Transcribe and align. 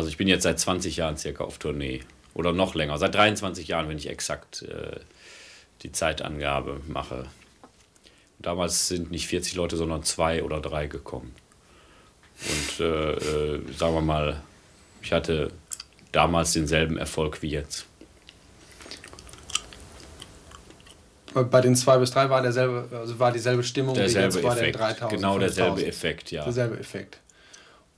Also 0.00 0.08
ich 0.08 0.16
bin 0.16 0.28
jetzt 0.28 0.44
seit 0.44 0.58
20 0.58 0.96
Jahren 0.96 1.18
circa 1.18 1.44
auf 1.44 1.58
Tournee. 1.58 2.00
Oder 2.32 2.54
noch 2.54 2.74
länger. 2.74 2.96
Seit 2.96 3.14
23 3.14 3.68
Jahren, 3.68 3.86
wenn 3.86 3.98
ich 3.98 4.08
exakt 4.08 4.62
äh, 4.62 4.98
die 5.82 5.92
Zeitangabe 5.92 6.80
mache. 6.88 7.26
Damals 8.38 8.88
sind 8.88 9.10
nicht 9.10 9.26
40 9.26 9.56
Leute, 9.56 9.76
sondern 9.76 10.02
zwei 10.02 10.42
oder 10.42 10.58
drei 10.62 10.86
gekommen. 10.86 11.34
Und 12.48 12.80
äh, 12.80 13.12
äh, 13.12 13.60
sagen 13.76 13.92
wir 13.94 14.00
mal, 14.00 14.40
ich 15.02 15.12
hatte 15.12 15.50
damals 16.12 16.54
denselben 16.54 16.96
Erfolg 16.96 17.42
wie 17.42 17.50
jetzt. 17.50 17.84
Bei 21.34 21.60
den 21.60 21.76
zwei 21.76 21.98
bis 21.98 22.10
drei 22.10 22.30
war 22.30 22.40
derselbe, 22.40 22.88
also 22.90 23.18
war 23.18 23.32
dieselbe 23.32 23.62
Stimmung 23.62 23.94
derselbe 23.94 24.32
wie 24.32 24.38
jetzt 24.38 24.48
bei 24.48 24.64
den 24.64 24.72
3000. 24.72 25.10
Genau 25.10 25.38
derselbe 25.38 25.84
Effekt, 25.84 26.30
ja. 26.30 26.44
Derselbe 26.44 26.78
Effekt. 26.78 27.18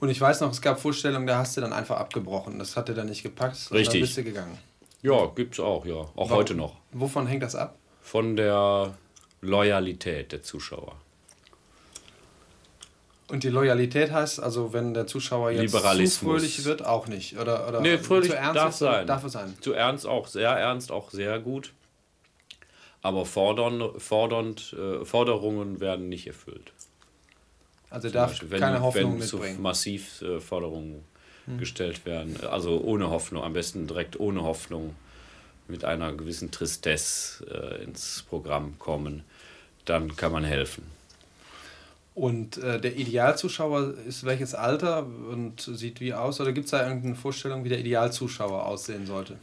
Und 0.03 0.09
ich 0.09 0.21
weiß 0.21 0.41
noch, 0.41 0.51
es 0.51 0.61
gab 0.61 0.81
Vorstellungen, 0.81 1.29
da 1.29 1.39
hast 1.39 1.57
du 1.57 1.61
dann 1.61 1.73
einfach 1.73 1.97
abgebrochen. 1.97 2.59
Das 2.59 2.77
hat 2.77 2.89
dir 2.89 2.95
dann 2.95 3.07
nicht 3.07 3.23
gepackt. 3.23 3.71
Richtig. 3.71 3.87
Dann 3.87 4.01
bist 4.01 4.17
du 4.17 4.25
gegangen. 4.25 4.59
Ja, 5.01 5.27
gibt's 5.27 5.61
auch, 5.61 5.87
ja. 5.87 5.95
Auch 5.95 6.13
Warum, 6.17 6.31
heute 6.39 6.55
noch. 6.57 6.75
Wovon 6.91 7.29
hängt 7.29 7.45
das 7.45 7.55
ab? 7.55 7.79
Von 8.01 8.35
der 8.35 8.95
Loyalität 9.43 10.33
der 10.33 10.43
Zuschauer. 10.43 10.97
Und 13.29 13.45
die 13.45 13.49
Loyalität 13.49 14.11
heißt, 14.11 14.43
also 14.43 14.73
wenn 14.73 14.93
der 14.93 15.07
Zuschauer 15.07 15.53
jetzt 15.53 15.71
zu 15.71 15.79
fröhlich 15.79 16.65
wird, 16.65 16.85
auch 16.85 17.07
nicht? 17.07 17.39
Oder, 17.39 17.69
oder 17.69 17.81
nee, 17.81 17.97
fröhlich 17.97 18.33
zu 18.33 18.37
ernst 18.37 18.57
darf 18.57 18.71
ist, 18.71 18.79
sein. 18.79 19.07
Darf 19.07 19.23
es 19.23 19.33
sein? 19.35 19.55
Zu 19.61 19.73
ernst 19.73 20.09
auch, 20.09 20.27
sehr 20.27 20.51
ernst 20.51 20.91
auch 20.91 21.13
sehr 21.13 21.39
gut. 21.39 21.75
Aber 23.03 23.25
fordern, 23.25 23.89
fordernd, 23.99 24.73
äh, 24.77 25.05
Forderungen 25.05 25.79
werden 25.79 26.09
nicht 26.09 26.27
erfüllt. 26.27 26.73
Also 27.93 28.11
darf 28.11 28.31
Beispiel, 28.31 28.51
wenn, 28.51 28.61
keine 28.61 28.81
Hoffnung 28.81 29.13
wenn 29.13 29.19
mitbringen. 29.19 29.57
Zu 29.57 29.63
massiv 29.63 30.23
äh, 30.23 30.41
Forderungen 30.41 31.05
hm. 31.47 31.59
gestellt 31.59 32.05
werden. 32.07 32.37
Also 32.51 32.81
ohne 32.81 33.11
Hoffnung, 33.11 33.43
am 33.43 33.53
besten 33.53 33.87
direkt 33.87 34.19
ohne 34.19 34.43
Hoffnung, 34.43 34.95
mit 35.69 35.85
einer 35.85 36.13
gewissen 36.13 36.51
Tristesse 36.51 37.45
äh, 37.47 37.85
ins 37.85 38.25
Programm 38.29 38.79
kommen, 38.79 39.23
dann 39.85 40.17
kann 40.17 40.33
man 40.33 40.45
helfen. 40.45 40.85
Und 42.15 42.59
äh, 42.59 42.79
der 42.81 42.97
Idealzuschauer 42.97 43.95
ist 44.07 44.25
welches 44.25 44.55
Alter 44.55 45.07
und 45.07 45.61
sieht 45.61 46.01
wie 46.01 46.13
aus? 46.13 46.41
Oder 46.41 46.53
gibt 46.53 46.67
es 46.67 46.73
da 46.73 46.87
irgendeine 46.87 47.15
Vorstellung, 47.15 47.65
wie 47.65 47.71
der 47.71 47.79
Idealzuschauer 47.79 48.67
aussehen 48.67 49.07
sollte? 49.07 49.39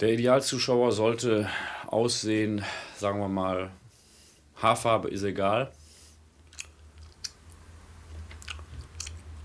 Der 0.00 0.12
Idealzuschauer 0.12 0.90
sollte 0.90 1.48
aussehen, 1.86 2.64
sagen 2.96 3.20
wir 3.20 3.28
mal, 3.28 3.70
Haarfarbe 4.56 5.08
ist 5.08 5.22
egal. 5.22 5.70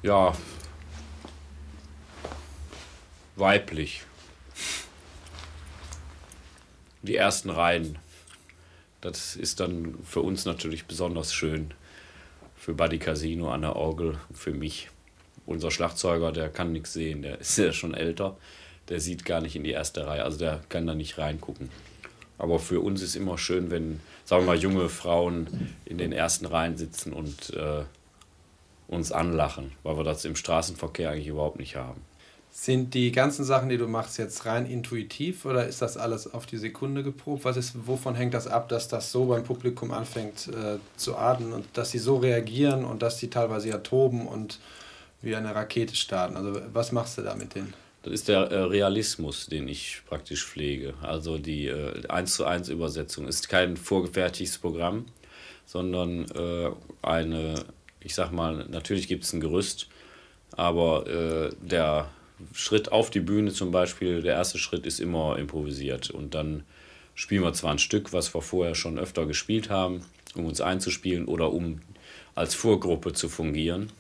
Ja, 0.08 0.32
weiblich. 3.36 4.04
Die 7.02 7.18
ersten 7.18 7.50
Reihen. 7.50 8.00
Das 9.02 9.36
ist 9.36 9.60
dann 9.60 9.96
für 10.06 10.22
uns 10.22 10.46
natürlich 10.46 10.86
besonders 10.86 11.34
schön 11.34 11.74
für 12.56 12.74
Buddy 12.74 13.00
Casino 13.00 13.52
an 13.52 13.64
der 13.64 13.76
Orgel, 13.76 14.18
für 14.34 14.54
mich. 14.54 14.90
Unser 15.46 15.72
Schlagzeuger, 15.72 16.32
der 16.32 16.48
kann 16.48 16.72
nichts 16.72 16.94
sehen, 16.94 17.22
der 17.22 17.42
ist 17.42 17.58
ja 17.58 17.74
schon 17.74 17.94
älter, 17.94 18.38
der 18.88 19.02
sieht 19.02 19.26
gar 19.26 19.42
nicht 19.42 19.58
in 19.58 19.66
die 19.66 19.72
erste 19.72 20.08
Reihe, 20.08 20.24
also 20.24 20.38
der 20.38 20.64
kann 20.70 20.88
da 20.88 20.96
nicht 20.96 21.18
reingucken. 21.18 21.70
Aber 22.38 22.60
für 22.60 22.80
uns 22.80 23.02
ist 23.02 23.18
immer 23.18 23.38
schön, 23.38 23.72
wenn, 23.72 24.00
sagen 24.24 24.44
wir 24.44 24.54
mal, 24.54 24.58
junge 24.58 24.88
Frauen 24.88 25.76
in 25.84 25.98
den 25.98 26.14
ersten 26.14 26.46
Reihen 26.46 26.78
sitzen 26.78 27.12
und 27.12 27.50
äh, 27.50 27.84
uns 28.88 29.12
anlachen, 29.12 29.72
weil 29.84 29.98
wir 29.98 30.04
das 30.04 30.26
im 30.26 30.36
Straßenverkehr 30.36 31.12
eigentlich 31.12 31.28
überhaupt 31.28 31.60
nicht 31.60 31.76
haben. 31.76 32.02
Sind 32.50 32.96
die 32.96 33.12
ganzen 33.12 33.46
Sachen, 33.46 33.70
die 33.70 33.78
du 33.78 33.88
machst, 33.88 34.18
jetzt 34.18 34.46
rein 34.46 34.66
intuitiv 34.66 35.46
oder 35.46 35.68
ist 35.68 35.82
das 35.82 35.96
alles 35.96 36.34
auf 36.34 36.48
die 36.48 36.58
Sekunde 36.58 37.04
geprobt? 37.04 37.46
Was 37.46 37.56
ist, 37.56 37.88
wovon 37.88 38.16
hängt 38.16 38.34
das 38.34 38.48
ab, 38.48 38.68
dass 38.70 38.88
das 38.88 39.12
so 39.12 39.26
beim 39.26 39.44
Publikum 39.44 39.92
anfängt 39.92 40.48
äh, 40.48 40.80
zu 40.96 41.18
atmen 41.18 41.54
und 41.54 41.66
dass 41.74 41.92
sie 41.92 42.00
so 42.00 42.18
reagieren 42.18 42.84
und 42.84 43.04
dass 43.04 43.20
sie 43.20 43.30
teilweise 43.30 43.70
ja 43.70 43.78
toben 43.78 44.28
und 44.28 44.60
wie 45.22 45.36
eine 45.36 45.54
Rakete 45.54 45.96
starten? 45.96 46.36
Also 46.36 46.60
was 46.74 46.92
machst 46.92 47.20
du 47.20 47.22
da 47.22 47.36
mit 47.36 47.54
denen? 47.54 47.74
Das 48.08 48.14
ist 48.14 48.28
der 48.30 48.50
äh, 48.52 48.64
Realismus, 48.64 49.48
den 49.48 49.68
ich 49.68 50.02
praktisch 50.08 50.46
pflege. 50.46 50.94
Also 51.02 51.38
die 51.38 51.68
äh, 51.68 52.08
1 52.08 52.36
zu 52.36 52.46
1 52.46 52.70
Übersetzung 52.70 53.28
ist 53.28 53.50
kein 53.50 53.76
vorgefertigtes 53.76 54.58
Programm, 54.58 55.06
sondern 55.66 56.26
äh, 56.32 56.72
eine, 57.02 57.66
ich 58.08 58.16
sag 58.16 58.32
mal, 58.32 58.66
natürlich 58.70 59.10
gibt 59.10 59.26
es 59.26 59.34
ein 59.34 59.42
Gerüst, 59.42 59.90
aber 60.56 61.06
äh, 61.08 61.50
der 61.62 62.10
Schritt 62.54 62.90
auf 62.90 63.10
die 63.10 63.20
Bühne 63.20 63.52
zum 63.52 63.72
Beispiel, 63.72 64.22
der 64.22 64.36
erste 64.36 64.60
Schritt 64.60 64.86
ist 64.86 65.02
immer 65.02 65.38
improvisiert. 65.38 66.10
Und 66.10 66.34
dann 66.34 66.64
spielen 67.16 67.44
wir 67.44 67.52
zwar 67.52 67.72
ein 67.72 67.80
Stück, 67.80 68.14
was 68.14 68.34
wir 68.34 68.42
vorher 68.42 68.76
schon 68.76 68.98
öfter 68.98 69.26
gespielt 69.26 69.70
haben, 69.70 70.06
um 70.36 70.46
uns 70.46 70.62
einzuspielen 70.62 71.26
oder 71.26 71.52
um 71.52 71.82
als 72.34 72.56
Vorgruppe 72.56 73.12
zu 73.12 73.28
fungieren. 73.28 73.92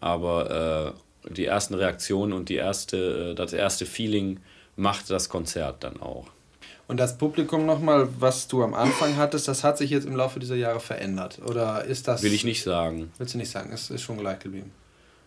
Aber 0.00 0.96
äh, 1.24 1.30
die 1.30 1.44
ersten 1.44 1.74
Reaktionen 1.74 2.32
und 2.32 2.48
die 2.48 2.56
erste, 2.56 3.30
äh, 3.30 3.34
das 3.36 3.52
erste 3.52 3.86
Feeling 3.86 4.40
macht 4.74 5.10
das 5.10 5.28
Konzert 5.28 5.84
dann 5.84 6.00
auch. 6.00 6.26
Und 6.88 6.98
das 6.98 7.18
Publikum 7.18 7.66
nochmal, 7.66 8.08
was 8.20 8.46
du 8.46 8.62
am 8.62 8.74
Anfang 8.74 9.16
hattest, 9.16 9.48
das 9.48 9.64
hat 9.64 9.76
sich 9.76 9.90
jetzt 9.90 10.06
im 10.06 10.14
Laufe 10.14 10.38
dieser 10.38 10.54
Jahre 10.54 10.80
verändert? 10.80 11.40
Oder 11.44 11.84
ist 11.84 12.06
das. 12.06 12.22
Will 12.22 12.32
ich 12.32 12.44
nicht 12.44 12.62
sagen. 12.62 13.10
Willst 13.18 13.34
du 13.34 13.38
nicht 13.38 13.50
sagen? 13.50 13.72
Es 13.72 13.90
ist 13.90 14.02
schon 14.02 14.18
gleich 14.18 14.38
geblieben. 14.38 14.70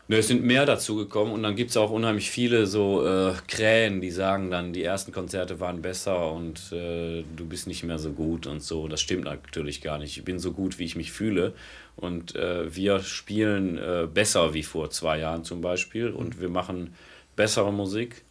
Ne, 0.10 0.18
es 0.18 0.28
sind 0.28 0.44
mehr 0.44 0.66
dazu 0.66 0.96
gekommen 0.96 1.32
und 1.34 1.44
dann 1.44 1.56
gibt 1.56 1.70
es 1.70 1.78
auch 1.78 1.92
unheimlich 1.92 2.32
viele 2.32 2.66
so 2.66 3.06
äh, 3.06 3.34
Krähen, 3.48 4.02
die 4.02 4.10
sagen 4.10 4.50
dann, 4.50 4.74
die 4.74 4.84
ersten 4.84 5.12
Konzerte 5.12 5.60
waren 5.60 5.84
besser 5.84 6.32
und 6.32 6.72
äh, 6.72 7.24
du 7.36 7.46
bist 7.46 7.68
nicht 7.68 7.84
mehr 7.84 8.00
so 8.00 8.12
gut 8.14 8.48
und 8.48 8.64
so. 8.64 8.88
Das 8.88 9.02
stimmt 9.02 9.26
natürlich 9.26 9.82
gar 9.82 10.00
nicht. 10.00 10.18
Ich 10.18 10.26
bin 10.26 10.40
so 10.40 10.52
gut, 10.52 10.80
wie 10.80 10.86
ich 10.86 10.96
mich 10.96 11.12
fühle 11.12 11.54
und 11.96 12.36
äh, 12.36 12.76
wir 12.76 13.02
spielen 13.02 13.78
äh, 13.78 14.08
besser 14.12 14.56
wie 14.56 14.64
vor 14.64 14.90
zwei 14.90 15.20
Jahren 15.20 15.44
zum 15.44 15.62
Beispiel 15.62 16.10
und 16.10 16.42
wir 16.42 16.50
machen 16.50 16.96
bessere 17.36 17.72
Musik. 17.72 18.24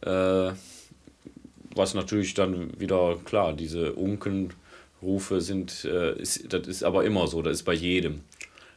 Äh, 0.00 0.52
was 1.74 1.94
natürlich 1.94 2.34
dann 2.34 2.78
wieder, 2.78 3.16
klar, 3.24 3.52
diese 3.52 3.92
Unkenrufe 3.92 5.40
sind, 5.40 5.84
äh, 5.84 6.18
ist, 6.18 6.52
das 6.52 6.66
ist 6.66 6.84
aber 6.84 7.04
immer 7.04 7.26
so, 7.26 7.42
das 7.42 7.54
ist 7.54 7.62
bei 7.64 7.74
jedem. 7.74 8.20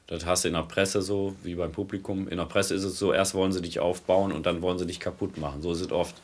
Das 0.08 0.26
hast 0.26 0.46
du 0.46 0.48
in 0.48 0.54
der 0.54 0.62
Presse 0.62 1.02
so, 1.02 1.36
wie 1.44 1.56
beim 1.56 1.72
Publikum. 1.72 2.30
In 2.30 2.38
der 2.38 2.46
Presse 2.46 2.74
ist 2.74 2.84
es 2.84 2.98
so, 2.98 3.12
erst 3.12 3.36
wollen 3.36 3.52
sie 3.52 3.62
dich 3.62 3.80
aufbauen 3.80 4.32
und 4.32 4.46
dann 4.46 4.62
wollen 4.62 4.80
sie 4.80 4.88
dich 4.88 5.02
kaputt 5.02 5.38
machen. 5.38 5.62
So 5.62 5.74
ist 5.74 5.82
es 5.82 5.92
oft. 5.92 6.16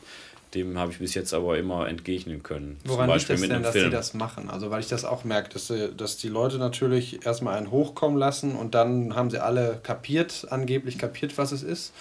Dem 0.54 0.78
habe 0.78 0.92
ich 0.92 0.98
bis 0.98 1.14
jetzt 1.14 1.34
aber 1.34 1.58
immer 1.58 1.88
entgegnen 1.88 2.42
können. 2.42 2.78
Woran 2.84 3.10
liegt 3.10 3.28
das 3.28 3.40
denn, 3.40 3.62
dass 3.62 3.72
Film. 3.72 3.86
sie 3.86 3.90
das 3.90 4.14
machen? 4.14 4.48
Also 4.48 4.70
weil 4.70 4.80
ich 4.80 4.88
das 4.88 5.04
auch 5.04 5.24
merke, 5.24 5.50
dass, 5.50 5.72
dass 5.96 6.16
die 6.16 6.28
Leute 6.28 6.58
natürlich 6.58 7.26
erstmal 7.26 7.58
einen 7.58 7.70
hochkommen 7.70 8.16
lassen 8.16 8.54
und 8.54 8.74
dann 8.74 9.16
haben 9.16 9.30
sie 9.30 9.42
alle 9.42 9.80
kapiert, 9.82 10.46
angeblich 10.50 10.96
kapiert, 10.96 11.36
was 11.36 11.52
es 11.52 11.62
ist. 11.62 11.92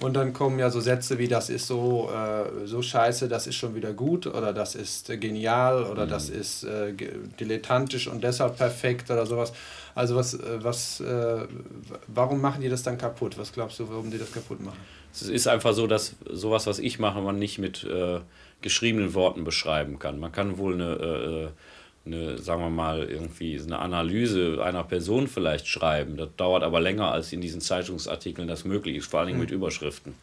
Und 0.00 0.14
dann 0.14 0.32
kommen 0.32 0.58
ja 0.58 0.70
so 0.70 0.80
Sätze 0.80 1.18
wie, 1.18 1.28
das 1.28 1.50
ist 1.50 1.66
so, 1.66 2.10
äh, 2.10 2.66
so 2.66 2.80
scheiße, 2.80 3.28
das 3.28 3.46
ist 3.46 3.56
schon 3.56 3.74
wieder 3.74 3.92
gut 3.92 4.26
oder 4.26 4.54
das 4.54 4.74
ist 4.74 5.10
äh, 5.10 5.18
genial 5.18 5.84
oder 5.84 6.06
mhm. 6.06 6.10
das 6.10 6.30
ist 6.30 6.64
äh, 6.64 6.94
dilettantisch 7.38 8.08
und 8.08 8.24
deshalb 8.24 8.56
perfekt 8.56 9.10
oder 9.10 9.26
sowas. 9.26 9.52
Also 9.94 10.16
was, 10.16 10.34
äh, 10.34 10.64
was, 10.64 11.00
äh, 11.00 11.46
warum 12.06 12.40
machen 12.40 12.62
die 12.62 12.70
das 12.70 12.82
dann 12.82 12.96
kaputt? 12.96 13.36
Was 13.36 13.52
glaubst 13.52 13.78
du, 13.78 13.90
warum 13.90 14.10
die 14.10 14.16
das 14.16 14.32
kaputt 14.32 14.64
machen? 14.64 14.78
Es 15.12 15.22
ist 15.22 15.46
einfach 15.46 15.74
so, 15.74 15.86
dass 15.86 16.16
sowas, 16.30 16.66
was 16.66 16.78
ich 16.78 16.98
mache, 16.98 17.20
man 17.20 17.38
nicht 17.38 17.58
mit 17.58 17.84
geschriebenen 18.62 19.12
Worten 19.14 19.42
beschreiben 19.42 19.98
kann. 19.98 20.20
Man 20.20 20.30
kann 20.30 20.56
wohl 20.56 20.74
eine 20.74 21.52
eine, 22.06 22.38
sagen 22.38 22.62
wir 22.62 22.70
mal, 22.70 23.04
irgendwie 23.04 23.60
eine 23.60 23.78
Analyse 23.78 24.62
einer 24.64 24.84
Person 24.84 25.28
vielleicht 25.28 25.68
schreiben. 25.68 26.16
Das 26.16 26.30
dauert 26.36 26.62
aber 26.62 26.80
länger, 26.80 27.12
als 27.12 27.32
in 27.32 27.40
diesen 27.40 27.60
Zeitungsartikeln 27.60 28.48
das 28.48 28.64
möglich 28.64 28.96
ist, 28.96 29.10
vor 29.10 29.20
allem 29.20 29.34
mhm. 29.34 29.40
mit 29.40 29.50
Überschriften. 29.50 30.14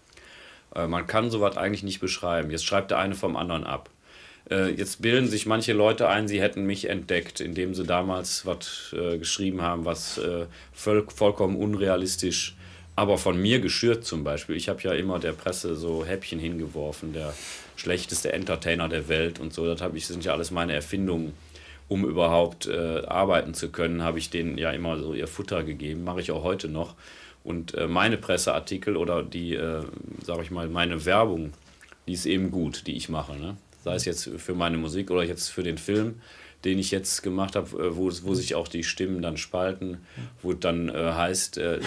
Äh, 0.76 0.88
man 0.88 1.08
kann 1.08 1.30
sowas 1.30 1.58
eigentlich 1.58 1.84
nicht 1.84 2.00
beschreiben. 2.00 2.52
Jetzt 2.52 2.66
schreibt 2.66 2.92
der 2.92 3.00
eine 3.00 3.16
vom 3.16 3.36
anderen 3.36 3.64
ab. 3.64 3.90
Äh, 4.50 4.72
jetzt 4.72 5.02
bilden 5.02 5.28
sich 5.28 5.46
manche 5.46 5.74
Leute 5.74 6.08
ein, 6.08 6.28
sie 6.28 6.42
hätten 6.42 6.66
mich 6.66 6.90
entdeckt, 6.90 7.40
indem 7.40 7.76
sie 7.76 7.84
damals 7.84 8.46
was 8.46 8.96
äh, 8.98 9.18
geschrieben 9.18 9.62
haben, 9.62 9.86
was 9.86 10.18
äh, 10.18 10.46
voll, 10.74 11.06
vollkommen 11.14 11.58
unrealistisch, 11.58 12.56
aber 12.96 13.18
von 13.18 13.40
mir 13.40 13.60
geschürt 13.60 14.06
zum 14.06 14.24
Beispiel. 14.24 14.56
Ich 14.56 14.70
habe 14.70 14.82
ja 14.82 14.94
immer 14.94 15.20
der 15.20 15.34
Presse 15.34 15.76
so 15.76 16.06
Häppchen 16.06 16.40
hingeworfen, 16.40 17.14
der 17.14 17.34
schlechteste 17.76 18.32
Entertainer 18.34 18.90
der 18.90 19.08
Welt 19.10 19.40
und 19.40 19.54
so. 19.54 19.66
Das, 19.72 19.82
ich, 19.94 20.04
das 20.04 20.08
sind 20.08 20.26
ja 20.26 20.32
alles 20.32 20.50
meine 20.50 20.74
Erfindungen 20.74 21.34
um 21.88 22.06
überhaupt 22.06 22.68
äh, 22.68 23.04
arbeiten 23.06 23.54
zu 23.54 23.70
können, 23.72 24.04
habe 24.04 24.20
ich 24.20 24.30
denen 24.30 24.58
ja 24.58 24.72
immer 24.72 24.98
so 24.98 25.14
ihr 25.14 25.28
Futter 25.28 25.64
gegeben, 25.64 26.04
mache 26.04 26.22
ich 26.22 26.32
auch 26.32 26.44
heute 26.44 26.68
noch. 26.68 26.96
Und 27.44 27.76
äh, 27.76 27.88
meine 27.88 28.18
Presseartikel 28.18 28.98
oder 28.98 29.24
die, 29.24 29.56
äh, 29.56 29.84
sage 30.24 30.42
ich 30.42 30.52
mal, 30.52 30.68
meine 30.68 31.06
Werbung, 31.06 31.54
die 32.08 32.14
ist 32.14 32.26
eben 32.26 32.52
gut, 32.52 32.88
die 32.88 32.98
ich 32.98 33.08
mache. 33.08 33.38
Ne? 33.38 33.56
Sei 33.84 33.96
es 33.96 34.06
jetzt 34.06 34.30
für 34.38 34.54
meine 34.54 34.78
Musik 34.78 35.12
oder 35.12 35.24
jetzt 35.24 35.50
für 35.50 35.64
den 35.64 35.78
Film, 35.78 36.22
den 36.66 36.80
ich 36.80 36.92
jetzt 36.92 37.24
gemacht 37.24 37.56
habe, 37.56 37.78
äh, 37.78 37.96
wo, 37.96 38.12
wo 38.24 38.34
sich 38.34 38.56
auch 38.56 38.68
die 38.68 38.84
Stimmen 38.84 39.22
dann 39.22 39.38
spalten, 39.38 39.98
wo 40.42 40.54
dann 40.54 40.90
äh, 40.90 40.94
heißt, 40.94 41.58
äh, 41.58 41.78
äh, 41.78 41.82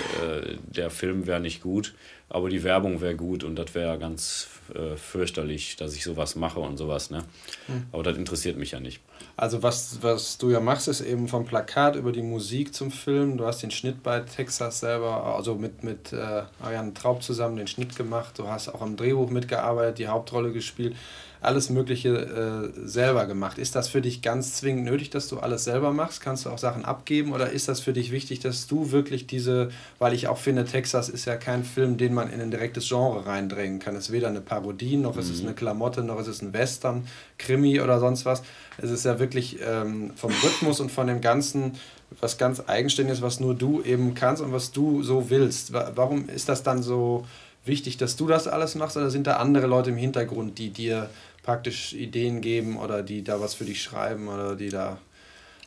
der 0.68 0.90
Film 0.90 1.26
wäre 1.26 1.40
nicht 1.40 1.62
gut, 1.62 1.94
aber 2.28 2.48
die 2.48 2.62
Werbung 2.62 3.00
wäre 3.00 3.16
gut 3.16 3.42
und 3.42 3.56
das 3.56 3.74
wäre 3.74 3.98
ganz 3.98 4.48
äh, 4.74 4.96
fürchterlich, 4.96 5.74
dass 5.76 5.96
ich 5.96 6.04
sowas 6.04 6.36
mache 6.36 6.60
und 6.60 6.76
sowas. 6.76 7.10
Ne? 7.10 7.24
Mhm. 7.66 7.86
Aber 7.90 8.04
das 8.04 8.16
interessiert 8.16 8.56
mich 8.56 8.70
ja 8.70 8.80
nicht. 8.80 9.00
Also 9.36 9.62
was, 9.62 9.98
was 10.02 10.38
du 10.38 10.50
ja 10.50 10.60
machst, 10.60 10.86
ist 10.86 11.00
eben 11.00 11.26
vom 11.26 11.44
Plakat 11.44 11.96
über 11.96 12.12
die 12.12 12.22
Musik 12.22 12.72
zum 12.72 12.92
Film. 12.92 13.36
Du 13.36 13.46
hast 13.46 13.62
den 13.62 13.70
Schnitt 13.72 14.02
bei 14.02 14.20
Texas 14.20 14.80
selber, 14.80 15.24
also 15.34 15.56
mit, 15.56 15.82
mit 15.82 16.12
äh, 16.12 16.42
Ariane 16.60 16.94
Traub 16.94 17.22
zusammen 17.22 17.56
den 17.56 17.66
Schnitt 17.66 17.96
gemacht. 17.96 18.38
Du 18.38 18.46
hast 18.46 18.68
auch 18.68 18.82
am 18.82 18.96
Drehbuch 18.96 19.30
mitgearbeitet, 19.30 19.98
die 19.98 20.06
Hauptrolle 20.06 20.52
gespielt 20.52 20.94
alles 21.40 21.70
Mögliche 21.70 22.72
äh, 22.76 22.86
selber 22.86 23.26
gemacht. 23.26 23.58
Ist 23.58 23.74
das 23.74 23.88
für 23.88 24.02
dich 24.02 24.20
ganz 24.20 24.54
zwingend 24.54 24.84
nötig, 24.84 25.10
dass 25.10 25.28
du 25.28 25.38
alles 25.38 25.64
selber 25.64 25.92
machst? 25.92 26.20
Kannst 26.20 26.44
du 26.44 26.50
auch 26.50 26.58
Sachen 26.58 26.84
abgeben 26.84 27.32
oder 27.32 27.50
ist 27.50 27.68
das 27.68 27.80
für 27.80 27.92
dich 27.92 28.10
wichtig, 28.10 28.40
dass 28.40 28.66
du 28.66 28.90
wirklich 28.92 29.26
diese, 29.26 29.70
weil 29.98 30.12
ich 30.12 30.28
auch 30.28 30.38
finde, 30.38 30.64
Texas 30.64 31.08
ist 31.08 31.24
ja 31.24 31.36
kein 31.36 31.64
Film, 31.64 31.96
den 31.96 32.12
man 32.12 32.30
in 32.30 32.40
ein 32.40 32.50
direktes 32.50 32.88
Genre 32.88 33.24
reindrängen 33.24 33.78
kann. 33.78 33.96
Es 33.96 34.06
ist 34.06 34.12
weder 34.12 34.28
eine 34.28 34.40
Parodie, 34.40 34.96
noch 34.96 35.14
mhm. 35.14 35.20
ist 35.20 35.30
es 35.30 35.40
eine 35.40 35.54
Klamotte, 35.54 36.02
noch 36.02 36.20
ist 36.20 36.28
es 36.28 36.42
ein 36.42 36.52
Western, 36.52 37.06
Krimi 37.38 37.80
oder 37.80 38.00
sonst 38.00 38.26
was. 38.26 38.42
Es 38.76 38.90
ist 38.90 39.04
ja 39.04 39.18
wirklich 39.18 39.58
ähm, 39.66 40.12
vom 40.16 40.32
Rhythmus 40.42 40.80
und 40.80 40.92
von 40.92 41.06
dem 41.06 41.20
Ganzen 41.20 41.72
was 42.20 42.38
ganz 42.38 42.62
Eigenständiges, 42.66 43.22
was 43.22 43.40
nur 43.40 43.54
du 43.54 43.82
eben 43.82 44.14
kannst 44.14 44.42
und 44.42 44.52
was 44.52 44.72
du 44.72 45.02
so 45.02 45.30
willst. 45.30 45.72
Warum 45.72 46.28
ist 46.28 46.48
das 46.48 46.62
dann 46.62 46.82
so 46.82 47.24
wichtig, 47.64 47.96
dass 47.96 48.16
du 48.16 48.26
das 48.26 48.48
alles 48.48 48.74
machst 48.74 48.96
oder 48.96 49.10
sind 49.10 49.26
da 49.26 49.36
andere 49.36 49.66
Leute 49.66 49.90
im 49.90 49.96
Hintergrund, 49.96 50.58
die 50.58 50.70
dir 50.70 51.08
praktisch 51.42 51.92
Ideen 51.92 52.40
geben 52.40 52.78
oder 52.78 53.02
die 53.02 53.22
da 53.22 53.40
was 53.40 53.54
für 53.54 53.64
dich 53.64 53.82
schreiben 53.82 54.28
oder 54.28 54.56
die 54.56 54.68
da 54.68 54.98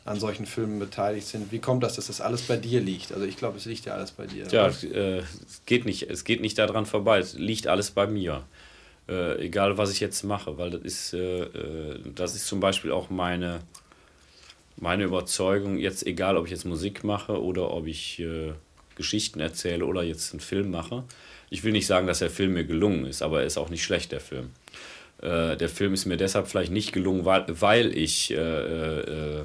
an 0.04 0.20
solchen 0.20 0.44
Filmen 0.44 0.78
beteiligt 0.78 1.26
sind. 1.26 1.50
Wie 1.50 1.58
kommt 1.58 1.82
das, 1.82 1.96
dass 1.96 2.08
das 2.08 2.20
alles 2.20 2.42
bei 2.42 2.56
dir 2.56 2.80
liegt? 2.80 3.12
Also 3.12 3.24
ich 3.24 3.36
glaube, 3.36 3.56
es 3.56 3.64
liegt 3.64 3.86
ja 3.86 3.94
alles 3.94 4.10
bei 4.10 4.26
dir. 4.26 4.46
Ja, 4.48 4.68
äh, 4.68 5.18
es, 5.18 5.62
geht 5.64 5.86
nicht, 5.86 6.10
es 6.10 6.24
geht 6.24 6.42
nicht 6.42 6.58
daran 6.58 6.84
vorbei. 6.84 7.18
Es 7.18 7.34
liegt 7.34 7.66
alles 7.66 7.90
bei 7.90 8.06
mir. 8.06 8.44
Äh, 9.08 9.46
egal, 9.46 9.78
was 9.78 9.90
ich 9.90 10.00
jetzt 10.00 10.22
mache, 10.22 10.58
weil 10.58 10.70
das 10.70 10.82
ist, 10.82 11.14
äh, 11.14 11.42
äh, 11.44 11.98
das 12.14 12.34
ist 12.34 12.46
zum 12.46 12.60
Beispiel 12.60 12.92
auch 12.92 13.08
meine, 13.08 13.60
meine 14.76 15.04
Überzeugung, 15.04 15.78
jetzt 15.78 16.06
egal, 16.06 16.36
ob 16.36 16.46
ich 16.46 16.50
jetzt 16.50 16.64
Musik 16.64 17.02
mache 17.02 17.42
oder 17.42 17.70
ob 17.70 17.86
ich 17.86 18.20
äh, 18.20 18.52
Geschichten 18.96 19.40
erzähle 19.40 19.86
oder 19.86 20.02
jetzt 20.02 20.32
einen 20.32 20.40
Film 20.40 20.70
mache. 20.70 21.04
Ich 21.48 21.64
will 21.64 21.72
nicht 21.72 21.86
sagen, 21.86 22.06
dass 22.06 22.18
der 22.18 22.30
Film 22.30 22.54
mir 22.54 22.64
gelungen 22.64 23.06
ist, 23.06 23.22
aber 23.22 23.40
er 23.40 23.46
ist 23.46 23.58
auch 23.58 23.70
nicht 23.70 23.84
schlecht, 23.84 24.12
der 24.12 24.20
Film. 24.20 24.50
Äh, 25.22 25.56
der 25.56 25.68
Film 25.68 25.94
ist 25.94 26.06
mir 26.06 26.16
deshalb 26.16 26.48
vielleicht 26.48 26.72
nicht 26.72 26.92
gelungen, 26.92 27.24
weil, 27.24 27.44
weil 27.48 27.96
ich 27.96 28.30
äh, 28.30 28.36
äh, 28.36 29.44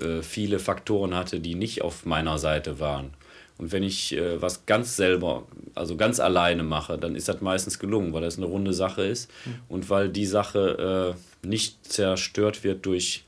äh, 0.00 0.22
viele 0.22 0.58
Faktoren 0.58 1.14
hatte, 1.14 1.40
die 1.40 1.54
nicht 1.54 1.82
auf 1.82 2.06
meiner 2.06 2.38
Seite 2.38 2.80
waren. 2.80 3.10
Und 3.58 3.72
wenn 3.72 3.82
ich 3.82 4.16
äh, 4.16 4.40
was 4.40 4.66
ganz 4.66 4.96
selber, 4.96 5.46
also 5.74 5.96
ganz 5.96 6.20
alleine 6.20 6.62
mache, 6.62 6.98
dann 6.98 7.14
ist 7.14 7.28
das 7.28 7.40
meistens 7.40 7.78
gelungen, 7.78 8.12
weil 8.12 8.22
das 8.22 8.36
eine 8.36 8.46
runde 8.46 8.72
Sache 8.72 9.02
ist 9.02 9.30
mhm. 9.44 9.54
und 9.68 9.90
weil 9.90 10.08
die 10.08 10.26
Sache 10.26 11.14
nicht 11.42 11.84
zerstört 11.90 12.64
wird 12.64 12.84
durch 12.86 13.24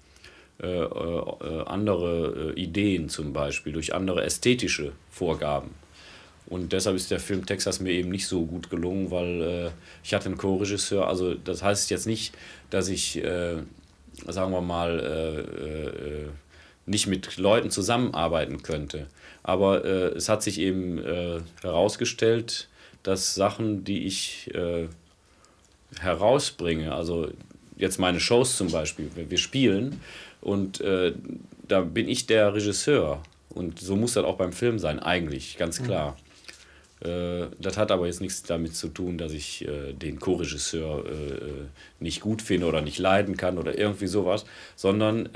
andere 1.67 2.53
Ideen 2.55 3.09
zum 3.09 3.33
Beispiel, 3.33 3.73
durch 3.73 3.95
andere 3.95 4.23
ästhetische 4.23 4.93
Vorgaben. 5.11 5.71
Und 6.47 6.73
deshalb 6.73 6.97
ist 6.97 7.11
der 7.11 7.21
Film 7.21 7.47
Texas 7.47 7.81
mir 7.81 7.93
eben 7.93 8.11
nicht 8.11 8.27
so 8.27 8.45
gut 8.45 8.69
gelungen, 8.69 9.11
weil 9.11 9.43
äh, 9.43 9.71
ich 10.05 10.13
hatte 10.13 10.27
einen 10.27 10.37
Co-Regisseur. 10.37 11.07
Also 11.07 11.35
das 11.35 11.63
heißt 11.63 11.91
jetzt 11.91 12.07
nicht, 12.07 12.35
dass 12.71 12.89
ich, 12.89 13.23
äh, 13.23 13.57
sagen 14.27 14.53
wir 14.53 14.61
mal, 14.61 15.01
äh, 15.01 16.25
äh 16.25 16.29
nicht 16.85 17.07
mit 17.07 17.37
Leuten 17.37 17.71
zusammenarbeiten 17.71 18.65
könnte. 18.65 19.07
Aber 19.45 19.85
äh, 19.85 20.09
es 20.17 20.29
hat 20.29 20.43
sich 20.43 20.59
eben 20.59 20.99
äh, 20.99 21.39
herausgestellt, 21.63 22.69
dass 23.05 23.37
Sachen, 23.37 23.85
die 23.85 24.05
ich 24.05 24.51
herausbringe, 26.01 26.95
also 26.95 27.29
jetzt 27.77 27.99
meine 27.99 28.21
Shows 28.21 28.57
zum 28.57 28.71
Beispiel, 28.71 29.11
wir 29.17 29.39
spielen 29.39 30.01
und 30.41 30.81
da 30.81 31.81
bin 31.81 32.09
ich 32.09 32.27
der 32.27 32.55
Regisseur. 32.55 33.23
Und 33.49 33.81
so 33.81 33.97
muss 33.97 34.15
das 34.15 34.25
auch 34.25 34.37
beim 34.37 34.53
Film 34.53 34.79
sein, 34.79 35.01
eigentlich, 35.01 35.57
ganz 35.59 35.83
klar. 35.83 36.13
Mhm. 36.13 36.32
Äh, 37.05 37.47
das 37.59 37.77
hat 37.77 37.91
aber 37.91 38.07
jetzt 38.07 38.21
nichts 38.21 38.43
damit 38.43 38.77
zu 38.77 38.89
tun, 38.89 39.19
dass 39.19 39.33
ich 39.33 39.67
äh, 39.67 39.93
den 39.93 40.21
Co-Regisseur 40.21 41.05
äh, 41.07 41.41
nicht 42.01 42.21
gut 42.21 42.43
finde 42.43 42.67
oder 42.67 42.81
nicht 42.81 42.99
leiden 42.99 43.37
kann 43.37 43.59
oder 43.59 43.77
irgendwie 43.79 44.07
sowas, 44.07 44.45
sondern 44.77 45.29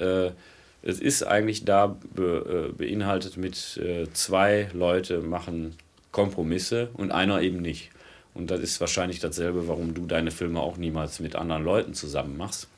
es 0.83 1.01
ist 1.01 1.25
eigentlich 1.25 1.65
da 1.65 1.97
be, 2.15 2.73
beinhaltet 2.77 3.37
mit 3.37 3.81
zwei 4.13 4.69
Leute 4.73 5.21
machen 5.21 5.75
Kompromisse 6.13 6.89
und 6.95 7.11
einer 7.11 7.41
eben 7.43 7.61
nicht. 7.61 7.91
Und 8.35 8.51
das 8.51 8.61
ist 8.61 8.81
wahrscheinlich 8.81 9.19
dasselbe, 9.19 9.67
warum 9.67 9.95
du 9.95 10.07
deine 10.07 10.31
Filme 10.31 10.61
auch 10.61 10.77
niemals 10.77 11.21
mit 11.21 11.37
anderen 11.37 11.65
Leuten 11.65 11.95
zusammen 11.95 12.37
machst. 12.37 12.69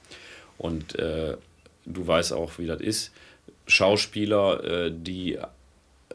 Und 0.56 0.98
äh, 0.98 1.36
du 1.84 2.06
weißt 2.06 2.32
auch, 2.32 2.58
wie 2.58 2.66
das 2.66 2.80
ist. 2.80 3.12
Schauspieler, 3.66 4.64
äh, 4.64 4.92
die 4.94 5.38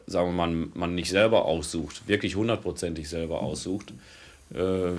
sagen 0.06 0.28
wir 0.28 0.46
mal, 0.46 0.68
man 0.74 0.94
nicht 0.94 1.10
selber 1.10 1.44
aussucht, 1.44 2.06
wirklich 2.06 2.36
hundertprozentig 2.36 3.08
selber 3.08 3.42
aussucht 3.42 3.92
äh, 4.54 4.92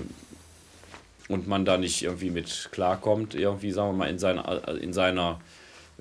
und 1.28 1.48
man 1.48 1.66
da 1.66 1.78
nicht 1.78 2.04
irgendwie 2.04 2.31
mit 2.31 2.69
klarkommt, 2.72 3.36
irgendwie, 3.36 3.72
sagen 3.72 3.90
wir 3.90 3.98
mal, 3.98 4.10
in 4.10 4.19
seiner, 4.19 4.68
in 4.81 4.94
seiner 4.94 5.40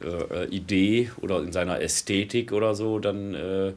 äh, 0.03 0.47
Idee 0.49 1.11
oder 1.21 1.43
in 1.43 1.53
seiner 1.53 1.81
Ästhetik 1.81 2.53
oder 2.53 2.75
so, 2.75 2.99
dann 2.99 3.35
äh, 3.35 3.73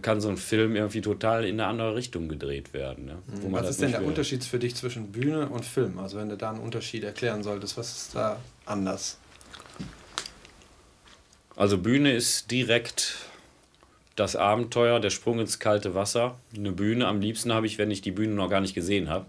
kann 0.00 0.20
so 0.20 0.28
ein 0.28 0.36
Film 0.36 0.76
irgendwie 0.76 1.00
total 1.00 1.44
in 1.44 1.60
eine 1.60 1.68
andere 1.68 1.96
Richtung 1.96 2.28
gedreht 2.28 2.72
werden. 2.72 3.06
Ne? 3.06 3.18
was 3.50 3.68
ist 3.68 3.82
denn 3.82 3.90
der 3.90 4.00
will. 4.00 4.08
Unterschied 4.08 4.44
für 4.44 4.58
dich 4.58 4.76
zwischen 4.76 5.10
Bühne 5.10 5.48
und 5.48 5.64
Film? 5.64 5.98
Also 5.98 6.18
wenn 6.18 6.28
du 6.28 6.36
da 6.36 6.50
einen 6.50 6.60
Unterschied 6.60 7.02
erklären 7.02 7.42
solltest, 7.42 7.76
was 7.76 7.90
ist 7.90 8.14
da 8.14 8.38
anders? 8.64 9.18
Also 11.56 11.78
Bühne 11.78 12.12
ist 12.12 12.50
direkt 12.50 13.16
das 14.16 14.36
Abenteuer, 14.36 15.00
der 15.00 15.10
Sprung 15.10 15.38
ins 15.40 15.58
kalte 15.58 15.94
Wasser. 15.94 16.38
Eine 16.56 16.72
Bühne 16.72 17.06
am 17.06 17.20
liebsten 17.20 17.52
habe 17.52 17.66
ich, 17.66 17.78
wenn 17.78 17.90
ich 17.90 18.02
die 18.02 18.10
Bühne 18.10 18.34
noch 18.34 18.50
gar 18.50 18.60
nicht 18.60 18.74
gesehen 18.74 19.08
habe. 19.08 19.26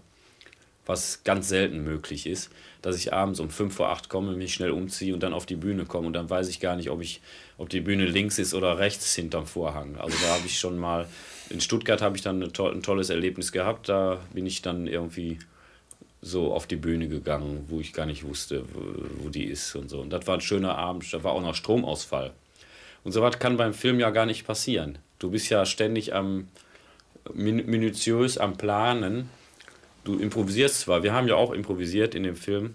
Was 0.86 1.24
ganz 1.24 1.48
selten 1.48 1.82
möglich 1.82 2.26
ist, 2.26 2.50
dass 2.82 2.96
ich 2.96 3.14
abends 3.14 3.40
um 3.40 3.48
5 3.48 3.74
vor 3.74 3.88
8 3.88 4.10
komme, 4.10 4.32
mich 4.32 4.52
schnell 4.52 4.70
umziehe 4.70 5.14
und 5.14 5.22
dann 5.22 5.32
auf 5.32 5.46
die 5.46 5.56
Bühne 5.56 5.86
komme. 5.86 6.06
Und 6.06 6.12
dann 6.12 6.28
weiß 6.28 6.48
ich 6.48 6.60
gar 6.60 6.76
nicht, 6.76 6.90
ob, 6.90 7.00
ich, 7.00 7.22
ob 7.56 7.70
die 7.70 7.80
Bühne 7.80 8.04
links 8.04 8.38
ist 8.38 8.52
oder 8.52 8.78
rechts 8.78 9.14
hinterm 9.14 9.46
Vorhang. 9.46 9.96
Also 9.96 10.18
da 10.22 10.34
habe 10.34 10.42
ich 10.44 10.58
schon 10.58 10.78
mal, 10.78 11.08
in 11.48 11.62
Stuttgart 11.62 12.02
habe 12.02 12.16
ich 12.16 12.22
dann 12.22 12.42
ein 12.42 12.52
tolles 12.82 13.08
Erlebnis 13.08 13.50
gehabt. 13.50 13.88
Da 13.88 14.20
bin 14.34 14.44
ich 14.44 14.60
dann 14.60 14.86
irgendwie 14.86 15.38
so 16.20 16.52
auf 16.52 16.66
die 16.66 16.76
Bühne 16.76 17.08
gegangen, 17.08 17.64
wo 17.68 17.80
ich 17.80 17.94
gar 17.94 18.04
nicht 18.04 18.24
wusste, 18.24 18.64
wo 19.20 19.30
die 19.30 19.44
ist 19.44 19.74
und 19.76 19.88
so. 19.88 20.00
Und 20.00 20.10
das 20.10 20.26
war 20.26 20.34
ein 20.34 20.42
schöner 20.42 20.76
Abend. 20.76 21.10
Da 21.14 21.24
war 21.24 21.32
auch 21.32 21.42
noch 21.42 21.54
Stromausfall. 21.54 22.32
Und 23.04 23.12
so 23.12 23.22
was 23.22 23.38
kann 23.38 23.56
beim 23.56 23.74
Film 23.74 24.00
ja 24.00 24.10
gar 24.10 24.26
nicht 24.26 24.46
passieren. 24.46 24.98
Du 25.18 25.30
bist 25.30 25.50
ja 25.50 25.64
ständig 25.66 26.14
am 26.14 26.48
minutiös 27.32 28.38
am 28.38 28.56
Planen. 28.56 29.30
Du 30.04 30.18
improvisierst 30.18 30.80
zwar, 30.80 31.02
wir 31.02 31.12
haben 31.12 31.28
ja 31.28 31.36
auch 31.36 31.52
improvisiert 31.52 32.14
in 32.14 32.24
dem 32.24 32.36
Film 32.36 32.74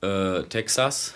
äh, 0.00 0.42
Texas, 0.44 1.14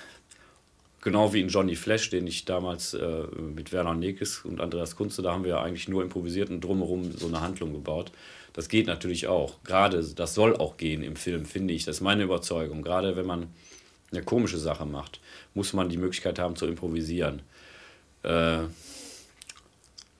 genau 1.00 1.32
wie 1.32 1.40
in 1.40 1.48
Johnny 1.48 1.74
Flash, 1.74 2.10
den 2.10 2.26
ich 2.26 2.44
damals 2.44 2.94
äh, 2.94 3.24
mit 3.54 3.72
Werner 3.72 3.94
Nekes 3.94 4.44
und 4.44 4.60
Andreas 4.60 4.96
Kunze, 4.96 5.22
da 5.22 5.32
haben 5.32 5.44
wir 5.44 5.50
ja 5.50 5.62
eigentlich 5.62 5.88
nur 5.88 6.02
improvisiert 6.02 6.50
und 6.50 6.60
drumherum 6.60 7.10
so 7.12 7.26
eine 7.26 7.40
Handlung 7.40 7.72
gebaut. 7.72 8.12
Das 8.52 8.68
geht 8.68 8.86
natürlich 8.86 9.28
auch. 9.28 9.62
Gerade, 9.64 10.04
das 10.04 10.34
soll 10.34 10.56
auch 10.56 10.76
gehen 10.76 11.02
im 11.02 11.16
Film, 11.16 11.44
finde 11.46 11.72
ich. 11.72 11.84
Das 11.84 11.96
ist 11.96 12.00
meine 12.00 12.24
Überzeugung. 12.24 12.82
Gerade 12.82 13.16
wenn 13.16 13.26
man 13.26 13.46
eine 14.10 14.22
komische 14.22 14.58
Sache 14.58 14.86
macht, 14.86 15.20
muss 15.54 15.72
man 15.72 15.88
die 15.88 15.96
Möglichkeit 15.96 16.38
haben 16.38 16.56
zu 16.56 16.66
improvisieren. 16.66 17.42
Äh, 18.22 18.62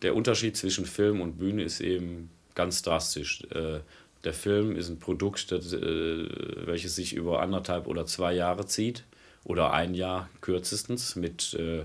der 0.02 0.16
Unterschied 0.16 0.57
zwischen 0.57 0.87
Film 0.87 1.21
und 1.21 1.38
Bühne 1.38 1.62
ist 1.62 1.80
eben 1.80 2.30
ganz 2.54 2.83
drastisch. 2.83 3.42
Äh, 3.50 3.80
der 4.25 4.35
Film 4.35 4.76
ist 4.76 4.88
ein 4.88 4.99
Produkt, 4.99 5.52
das, 5.52 5.73
äh, 5.73 6.28
welches 6.66 6.95
sich 6.95 7.14
über 7.14 7.40
anderthalb 7.40 7.87
oder 7.87 8.07
zwei 8.07 8.33
Jahre 8.33 8.66
zieht 8.66 9.04
oder 9.45 9.73
ein 9.73 9.95
Jahr 9.95 10.28
kürzestens 10.40 11.16
mit 11.16 11.54
äh, 11.54 11.85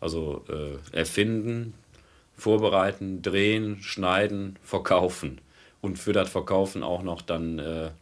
also 0.00 0.44
äh, 0.48 0.96
erfinden, 0.96 1.74
vorbereiten, 2.36 3.22
drehen, 3.22 3.82
schneiden, 3.82 4.56
verkaufen 4.62 5.40
und 5.80 5.98
für 5.98 6.12
das 6.12 6.28
Verkaufen 6.28 6.84
auch 6.84 7.02
noch 7.02 7.20
dann 7.22 7.92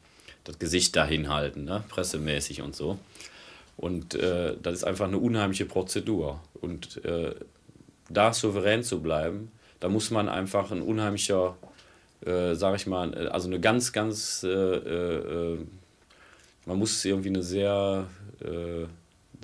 das 0.44 0.58
Gesicht 0.58 0.94
dahin 0.96 1.28
halten, 1.28 1.64
ne? 1.64 1.84
pressemäßig 1.88 2.62
und 2.62 2.76
so. 2.76 2.98
Und 3.76 4.14
äh, 4.14 4.54
das 4.62 4.74
ist 4.74 4.84
einfach 4.84 5.06
eine 5.06 5.18
unheimliche 5.18 5.66
Prozedur. 5.66 6.40
Und 6.60 7.04
äh, 7.04 7.34
da 8.08 8.32
souverän 8.32 8.82
zu 8.82 9.02
bleiben, 9.02 9.50
da 9.80 9.88
muss 9.88 10.10
man 10.10 10.28
einfach 10.28 10.70
ein 10.70 10.82
unheimlicher, 10.82 11.56
äh, 12.24 12.54
sag 12.54 12.76
ich 12.76 12.86
mal, 12.86 13.12
äh, 13.14 13.28
also 13.28 13.48
eine 13.48 13.60
ganz, 13.60 13.92
ganz, 13.92 14.42
äh, 14.42 14.48
äh, 14.48 15.58
man 16.64 16.78
muss 16.78 17.04
irgendwie 17.04 17.28
eine 17.28 17.42
sehr, 17.42 18.06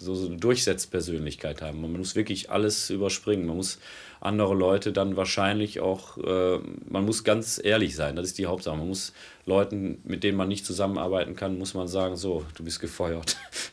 so, 0.01 0.15
so 0.15 0.27
eine 0.27 0.37
Durchsetzpersönlichkeit 0.37 1.63
haben. 1.63 1.81
Man 1.81 1.93
muss 1.93 2.17
wirklich 2.17 2.51
alles 2.51 2.91
überspringen. 2.91 3.47
Man 3.47 3.57
muss 3.57 3.79
andere 4.21 4.55
Leute 4.55 4.93
dann 4.93 5.17
wahrscheinlich 5.17 5.81
auch, 5.81 6.17
äh, 6.19 6.59
man 6.89 7.05
muss 7.05 7.25
ganz 7.25 7.61
ehrlich 7.63 7.97
sein, 7.97 8.17
das 8.17 8.27
ist 8.27 8.39
die 8.39 8.47
Hauptsache. 8.47 8.77
Man 8.77 8.89
muss 8.89 9.13
Leuten, 9.47 10.01
mit 10.05 10.23
denen 10.23 10.37
man 10.37 10.49
nicht 10.49 10.65
zusammenarbeiten 10.65 11.35
kann, 11.37 11.59
muss 11.59 11.75
man 11.75 11.89
sagen, 11.89 12.17
so, 12.17 12.45
du 12.55 12.65
bist 12.65 12.81
gefeuert. 12.81 13.37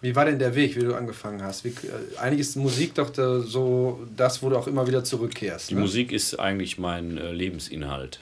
Wie 0.00 0.14
war 0.14 0.26
denn 0.26 0.38
der 0.38 0.54
Weg, 0.54 0.76
wie 0.76 0.80
du 0.80 0.94
angefangen 0.94 1.42
hast? 1.42 1.64
Wie, 1.64 1.68
äh, 1.68 2.18
eigentlich 2.18 2.40
ist 2.40 2.56
Musik 2.56 2.94
doch 2.94 3.10
da 3.10 3.40
so 3.40 4.06
das, 4.16 4.42
wo 4.42 4.50
du 4.50 4.56
auch 4.56 4.66
immer 4.66 4.86
wieder 4.86 5.04
zurückkehrst. 5.04 5.70
Die 5.70 5.74
ne? 5.74 5.80
Musik 5.80 6.12
ist 6.12 6.38
eigentlich 6.38 6.78
mein 6.78 7.18
äh, 7.18 7.32
Lebensinhalt. 7.32 8.20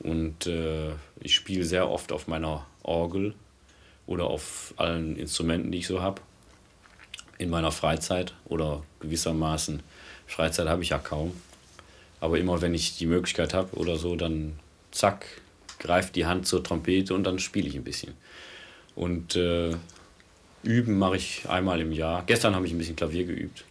Und 0.00 0.46
äh, 0.46 0.90
ich 1.20 1.34
spiele 1.34 1.64
sehr 1.64 1.88
oft 1.90 2.12
auf 2.12 2.26
meiner 2.26 2.66
Orgel 2.82 3.34
oder 4.06 4.24
auf 4.24 4.74
allen 4.76 5.16
Instrumenten, 5.16 5.72
die 5.72 5.78
ich 5.78 5.86
so 5.86 6.00
habe. 6.00 6.20
In 7.38 7.50
meiner 7.50 7.72
Freizeit 7.72 8.34
oder 8.46 8.82
gewissermaßen. 9.00 9.82
Freizeit 10.26 10.68
habe 10.68 10.82
ich 10.82 10.90
ja 10.90 10.98
kaum. 10.98 11.32
Aber 12.20 12.38
immer 12.38 12.62
wenn 12.62 12.74
ich 12.74 12.96
die 12.96 13.06
Möglichkeit 13.06 13.52
habe 13.52 13.76
oder 13.76 13.96
so, 13.96 14.16
dann 14.16 14.58
zack, 14.90 15.26
greift 15.78 16.16
die 16.16 16.26
Hand 16.26 16.46
zur 16.46 16.64
Trompete 16.64 17.14
und 17.14 17.24
dann 17.24 17.38
spiele 17.38 17.68
ich 17.68 17.76
ein 17.76 17.84
bisschen. 17.84 18.14
Und 18.94 19.36
äh, 19.36 19.74
üben 20.62 20.98
mache 20.98 21.16
ich 21.16 21.48
einmal 21.48 21.80
im 21.80 21.92
Jahr. 21.92 22.24
Gestern 22.26 22.54
habe 22.54 22.66
ich 22.66 22.72
ein 22.72 22.78
bisschen 22.78 22.96
Klavier 22.96 23.24
geübt. 23.24 23.64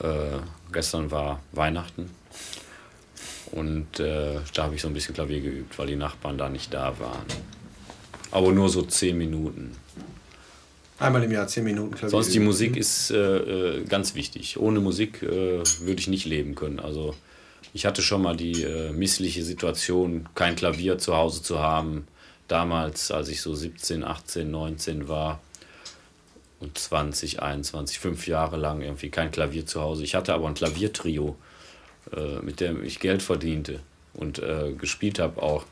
Äh, 0.00 0.38
gestern 0.72 1.10
war 1.10 1.40
Weihnachten. 1.52 2.10
Und 3.52 4.00
äh, 4.00 4.38
da 4.54 4.64
habe 4.64 4.74
ich 4.74 4.82
so 4.82 4.88
ein 4.88 4.94
bisschen 4.94 5.14
Klavier 5.14 5.40
geübt, 5.40 5.78
weil 5.78 5.86
die 5.86 5.96
Nachbarn 5.96 6.38
da 6.38 6.48
nicht 6.48 6.72
da 6.72 6.98
waren. 6.98 7.26
Aber 8.30 8.50
nur 8.52 8.68
so 8.68 8.82
zehn 8.82 9.18
Minuten. 9.18 9.76
Einmal 10.98 11.22
im 11.22 11.32
Jahr 11.32 11.46
zehn 11.48 11.64
Minuten 11.64 11.94
Klavier. 11.94 12.10
Sonst 12.10 12.32
die 12.32 12.40
Musik 12.40 12.76
ist 12.76 13.10
äh, 13.10 13.16
äh, 13.16 13.84
ganz 13.84 14.14
wichtig. 14.14 14.58
Ohne 14.58 14.80
Musik 14.80 15.22
äh, 15.22 15.26
würde 15.26 15.98
ich 15.98 16.08
nicht 16.08 16.24
leben 16.24 16.54
können. 16.54 16.80
Also 16.80 17.14
ich 17.74 17.84
hatte 17.86 18.02
schon 18.02 18.22
mal 18.22 18.36
die 18.36 18.62
äh, 18.62 18.92
missliche 18.92 19.44
Situation, 19.44 20.28
kein 20.34 20.56
Klavier 20.56 20.98
zu 20.98 21.16
Hause 21.16 21.42
zu 21.42 21.58
haben. 21.58 22.06
Damals, 22.52 23.10
als 23.10 23.28
ich 23.28 23.40
so 23.40 23.54
17, 23.54 24.04
18, 24.04 24.50
19 24.50 25.08
war 25.08 25.40
und 26.60 26.76
20, 26.76 27.40
21, 27.40 27.98
fünf 27.98 28.26
Jahre 28.26 28.56
lang 28.56 28.82
irgendwie 28.82 29.08
kein 29.08 29.30
Klavier 29.30 29.64
zu 29.64 29.80
Hause. 29.80 30.04
Ich 30.04 30.14
hatte 30.14 30.34
aber 30.34 30.48
ein 30.48 30.54
Klaviertrio 30.54 31.36
äh, 32.10 32.42
mit 32.42 32.60
dem 32.60 32.84
ich 32.84 32.98
Geld 32.98 33.22
verdiente 33.22 33.80
und 34.14 34.38
äh, 34.40 34.72
gespielt 34.72 35.18
habe 35.18 35.40
auch. 35.42 35.64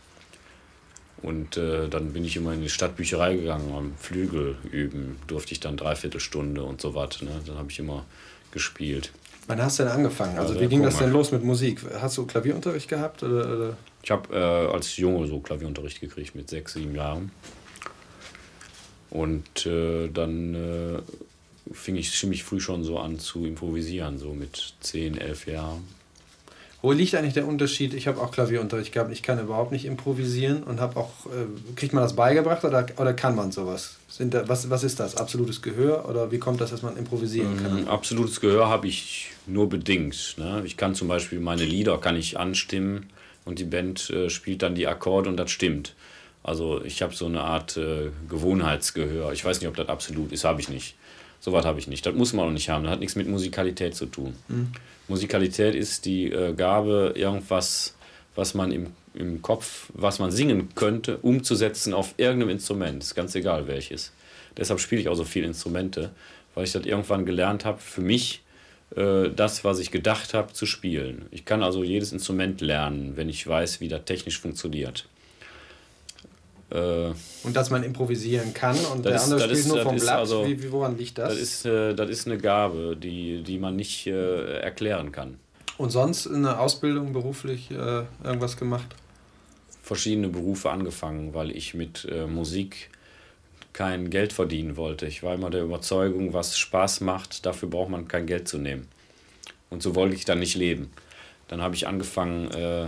Und 1.23 1.57
äh, 1.57 1.89
dann 1.89 2.13
bin 2.13 2.25
ich 2.25 2.37
immer 2.37 2.55
in 2.55 2.63
die 2.63 2.71
Stadtbücherei 2.71 3.35
gegangen, 3.37 3.75
am 3.75 3.93
Flügel 3.99 4.57
üben, 4.71 5.19
durfte 5.27 5.53
ich 5.53 5.61
dann 5.61 5.77
dreiviertel 5.77 6.21
Stunde 6.21 6.63
und 6.63 6.81
so 6.81 6.95
was. 6.95 7.21
Ne? 7.21 7.31
Dann 7.45 7.59
habe 7.59 7.71
ich 7.71 7.79
immer 7.79 8.07
gespielt. 8.53 9.11
Wann 9.49 9.61
hast 9.61 9.81
du 9.81 9.83
denn 9.83 9.93
angefangen? 9.93 10.39
Also 10.39 10.59
wie 10.59 10.67
ging 10.69 10.83
das 10.83 10.99
denn 10.99 11.11
los 11.11 11.33
mit 11.33 11.43
Musik? 11.43 11.81
Hast 12.01 12.17
du 12.17 12.27
Klavierunterricht 12.27 12.89
gehabt? 12.89 13.23
Oder, 13.23 13.57
oder? 13.57 13.77
Ich 14.03 14.11
habe 14.11 14.35
äh, 14.35 14.73
als 14.75 14.97
Junge 14.97 15.27
so 15.27 15.41
Klavierunterricht 15.41 16.01
gekriegt 16.01 16.35
mit 16.35 16.49
sechs, 16.49 16.75
sieben 16.75 16.95
Jahren. 16.95 17.31
Und 19.11 19.67
äh, 19.67 20.09
dann 20.09 20.55
äh, 20.55 21.75
fing 21.75 21.97
ich 21.97 22.13
ziemlich 22.13 22.45
früh 22.45 22.61
schon 22.61 22.85
so 22.85 22.99
an 22.99 23.19
zu 23.19 23.45
improvisieren, 23.45 24.19
so 24.19 24.33
mit 24.33 24.75
zehn, 24.81 25.19
elf 25.19 25.47
Jahren. 25.47 25.85
Wo 26.83 26.93
liegt 26.93 27.15
eigentlich 27.15 27.35
der 27.35 27.47
Unterschied? 27.47 27.93
Ich 27.93 28.07
habe 28.07 28.21
auch 28.23 28.31
Klavierunterricht 28.31 28.93
gehabt. 28.93 29.13
Ich 29.13 29.23
kann 29.23 29.39
überhaupt 29.39 29.71
nicht 29.71 29.85
improvisieren 29.85 30.63
und 30.63 30.81
habe 30.81 30.99
auch. 30.99 31.27
Äh, 31.27 31.75
kriegt 31.77 31.93
man 31.93 32.03
das 32.03 32.17
beigebracht 32.17 32.65
oder, 32.65 32.87
oder 32.97 33.13
kann 33.13 33.37
man 33.37 33.53
sowas? 33.53 33.97
Sind 34.09 34.33
da, 34.33 34.49
was, 34.49 34.71
was 34.71 34.83
ist 34.83 34.99
das? 34.99 35.17
Absolutes 35.17 35.61
Gehör 35.61 36.09
oder 36.09 36.33
wie 36.33 36.39
kommt 36.39 36.61
das, 36.63 36.71
dass 36.71 36.81
man 36.81 36.97
improvisieren 36.97 37.63
kann? 37.63 37.85
Mm, 37.85 37.89
absolutes 37.89 38.41
Gehör 38.41 38.69
habe 38.69 38.89
ich 38.89 39.33
nur 39.47 39.69
bedingt. 39.69 40.37
Ne? 40.39 40.63
Ich 40.65 40.79
kann 40.79 40.95
zum 40.95 41.09
Beispiel 41.09 41.39
meine 41.39 41.65
Lieder 41.65 41.99
kann 41.99 42.17
ich 42.17 42.39
anstimmen 42.39 43.11
und 43.45 43.59
die 43.59 43.65
Band 43.65 44.11
äh, 44.11 44.31
spielt 44.31 44.63
dann 44.63 44.75
die 44.75 44.87
Akkorde 44.87 45.29
und 45.29 45.37
das 45.37 45.51
stimmt. 45.51 45.95
Also 46.43 46.83
ich 46.85 47.03
habe 47.03 47.15
so 47.15 47.27
eine 47.27 47.43
Art 47.43 47.77
äh, 47.77 48.11
Gewohnheitsgehör. 48.29 49.33
Ich 49.33 49.45
weiß 49.45 49.61
nicht, 49.61 49.69
ob 49.69 49.77
das 49.77 49.89
absolut 49.89 50.33
ist, 50.33 50.45
habe 50.45 50.61
ich 50.61 50.69
nicht. 50.69 50.95
Sowas 51.41 51.65
habe 51.65 51.79
ich 51.79 51.87
nicht. 51.87 52.05
Das 52.05 52.15
muss 52.15 52.33
man 52.33 52.47
auch 52.47 52.53
nicht 52.53 52.69
haben. 52.69 52.85
Das 52.85 52.93
hat 52.93 53.01
nichts 53.01 53.17
mit 53.17 53.29
Musikalität 53.29 53.95
zu 53.95 54.07
tun. 54.07 54.35
Mhm. 54.49 54.73
Musikalität 55.09 55.75
ist 55.75 56.05
die 56.05 56.31
äh, 56.31 56.55
Gabe, 56.55 57.15
irgendwas, 57.17 57.97
was 58.35 58.55
man 58.55 58.73
im, 58.73 58.89
im 59.15 59.43
Kopf, 59.43 59.91
was 59.95 60.19
man 60.19 60.31
singen 60.31 60.69
könnte, 60.75 61.19
umzusetzen 61.19 61.95
auf 61.95 62.15
irgendeinem 62.17 62.51
Instrument. 62.51 63.03
Ist 63.03 63.15
ganz 63.15 63.35
egal 63.35 63.67
welches. 63.67 64.13
Deshalb 64.57 64.81
spiele 64.81 65.01
ich 65.01 65.09
auch 65.09 65.15
so 65.15 65.25
viele 65.25 65.47
Instrumente, 65.47 66.11
weil 66.55 66.65
ich 66.65 66.73
das 66.73 66.85
irgendwann 66.85 67.25
gelernt 67.25 67.65
habe, 67.65 67.79
für 67.79 68.03
mich 68.03 68.43
äh, 68.97 69.31
das, 69.31 69.63
was 69.63 69.79
ich 69.79 69.91
gedacht 69.91 70.35
habe, 70.35 70.53
zu 70.53 70.67
spielen. 70.67 71.27
Ich 71.31 71.45
kann 71.45 71.63
also 71.63 71.85
jedes 71.85 72.13
Instrument 72.13 72.61
lernen, 72.61 73.17
wenn 73.17 73.29
ich 73.29 73.47
weiß, 73.47 73.81
wie 73.81 73.89
das 73.89 74.05
technisch 74.05 74.41
funktioniert. 74.41 75.07
Äh, 76.71 77.13
und 77.45 77.55
dass 77.55 77.71
man 77.71 77.83
improvisieren 77.83 78.55
kann 78.55 78.77
und 78.93 79.05
der 79.05 79.21
andere 79.21 79.41
spielt 79.41 79.59
ist, 79.59 79.69
nur 79.69 79.83
vom 79.83 79.97
Blatt. 79.97 80.19
Also, 80.19 80.47
wie, 80.47 80.61
wie, 80.63 80.73
woran 80.73 80.97
liegt 80.97 81.19
das? 81.19 81.31
Das 81.31 81.39
ist, 81.39 81.67
äh, 81.67 81.95
das 81.95 82.11
ist 82.11 82.27
eine 82.27 82.39
Gabe, 82.39 82.97
die, 82.97 83.43
die 83.43 83.59
man 83.59 83.77
nicht 83.77 84.07
äh, 84.07 84.59
erklären 84.59 85.13
kann. 85.13 85.39
Und 85.79 85.91
sonst 85.91 86.27
in 86.27 86.43
der 86.43 86.61
Ausbildung 86.61 87.15
beruflich 87.15 87.71
irgendwas 87.71 88.59
gemacht? 88.59 88.95
Verschiedene 89.83 90.29
Berufe 90.29 90.69
angefangen, 90.71 91.33
weil 91.33 91.51
ich 91.51 91.73
mit 91.73 92.07
Musik 92.29 92.91
kein 93.73 94.11
Geld 94.11 94.33
verdienen 94.33 94.77
wollte. 94.77 95.07
Ich 95.07 95.23
war 95.23 95.35
immer 95.35 95.51
der 95.51 95.63
Überzeugung, 95.63 96.33
was 96.33 96.59
Spaß 96.59 97.01
macht, 97.01 97.47
dafür 97.47 97.69
braucht 97.69 97.91
man 97.91 98.09
kein 98.09 98.27
Geld 98.27 98.49
zu 98.49 98.59
nehmen. 98.59 98.89
Und 99.69 99.83
so 99.83 99.95
wollte 99.95 100.17
ich 100.17 100.25
dann 100.25 100.41
nicht 100.41 100.57
leben. 100.57 100.91
Dann 101.49 101.63
habe 101.63 101.75
ich 101.75 101.87
angefangen, 101.87 102.51
äh, 102.51 102.87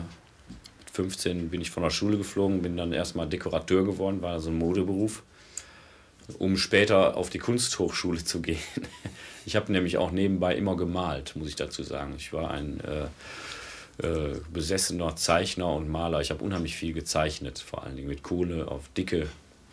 15 0.92 1.48
bin 1.48 1.60
ich 1.60 1.70
von 1.70 1.82
der 1.82 1.90
Schule 1.90 2.18
geflogen, 2.18 2.62
bin 2.62 2.76
dann 2.76 2.92
erstmal 2.92 3.28
Dekorateur 3.28 3.84
geworden, 3.84 4.20
war 4.20 4.40
so 4.40 4.50
ein 4.50 4.58
Modeberuf, 4.58 5.22
um 6.38 6.56
später 6.56 7.16
auf 7.16 7.30
die 7.30 7.38
Kunsthochschule 7.38 8.24
zu 8.24 8.42
gehen. 8.42 8.58
Ich 9.44 9.56
habe 9.56 9.72
nämlich 9.72 9.98
auch 9.98 10.12
nebenbei 10.12 10.54
immer 10.54 10.76
gemalt, 10.76 11.34
muss 11.34 11.48
ich 11.48 11.56
dazu 11.56 11.82
sagen. 11.82 12.14
Ich 12.16 12.32
war 12.32 12.52
ein 12.52 12.78
äh, 12.78 14.06
äh, 14.06 14.40
besessener 14.52 15.16
Zeichner 15.16 15.74
und 15.74 15.88
Maler. 15.88 16.20
Ich 16.20 16.30
habe 16.30 16.44
unheimlich 16.44 16.76
viel 16.76 16.92
gezeichnet, 16.92 17.58
vor 17.58 17.82
allen 17.82 17.96
Dingen 17.96 18.06
mit 18.06 18.22
Kohle 18.22 18.68
auf 18.68 18.88
dicke 18.96 19.28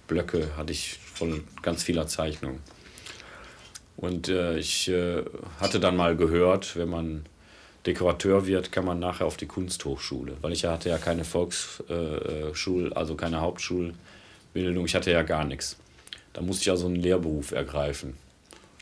Blöcke 0.10 0.58
hatte 0.58 0.74
ich 0.74 0.98
voll 1.14 1.44
ganz 1.62 1.84
vieler 1.84 2.08
Zeichnungen. 2.08 2.60
Und 3.96 4.28
äh, 4.28 4.58
ich 4.58 4.90
äh, 4.90 5.24
hatte 5.62 5.80
dann 5.80 5.96
mal 5.96 6.18
gehört, 6.18 6.76
wenn 6.76 6.90
man 6.90 7.26
Dekorateur 7.86 8.46
wird, 8.46 8.72
kann 8.72 8.86
man 8.86 9.00
nachher 9.00 9.26
auf 9.26 9.38
die 9.38 9.46
Kunsthochschule. 9.46 10.38
Weil 10.42 10.52
ich 10.52 10.66
hatte 10.66 10.90
ja 10.90 10.98
keine 10.98 11.24
Volksschul, 11.24 12.92
äh, 12.92 12.96
also 12.96 13.16
keine 13.16 13.40
Hauptschulbildung, 13.42 14.86
ich 14.86 14.96
hatte 14.96 15.12
ja 15.12 15.24
gar 15.24 15.46
nichts. 15.46 15.78
Da 16.34 16.42
musste 16.42 16.64
ich 16.64 16.72
also 16.72 16.88
einen 16.88 16.98
Lehrberuf 16.98 17.52
ergreifen. 17.52 18.16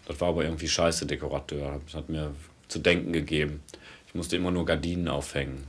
Das 0.07 0.21
war 0.21 0.29
aber 0.29 0.43
irgendwie 0.43 0.67
scheiße 0.67 1.05
Dekorateur. 1.05 1.81
Das 1.85 1.95
hat 1.95 2.09
mir 2.09 2.33
zu 2.67 2.79
denken 2.79 3.13
gegeben. 3.13 3.61
Ich 4.07 4.15
musste 4.15 4.35
immer 4.35 4.51
nur 4.51 4.65
Gardinen 4.65 5.07
aufhängen. 5.07 5.63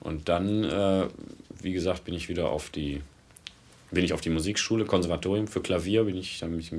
Und 0.00 0.28
dann, 0.28 0.64
äh, 0.64 1.08
wie 1.62 1.72
gesagt, 1.72 2.04
bin 2.04 2.14
ich 2.14 2.28
wieder 2.28 2.50
auf 2.50 2.70
die, 2.70 3.02
bin 3.90 4.04
ich 4.04 4.12
auf 4.12 4.20
die 4.20 4.30
Musikschule, 4.30 4.84
Konservatorium 4.84 5.48
für 5.48 5.60
Klavier, 5.60 6.04
bin 6.04 6.16
ich, 6.16 6.42
habe 6.42 6.56
ich 6.56 6.72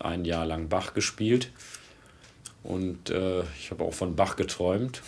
ein 0.00 0.24
Jahr 0.24 0.46
lang 0.46 0.68
Bach 0.68 0.94
gespielt. 0.94 1.50
Und 2.62 3.10
äh, 3.10 3.42
ich 3.58 3.70
habe 3.70 3.84
auch 3.84 3.92
von 3.92 4.16
Bach 4.16 4.36
geträumt, 4.36 5.02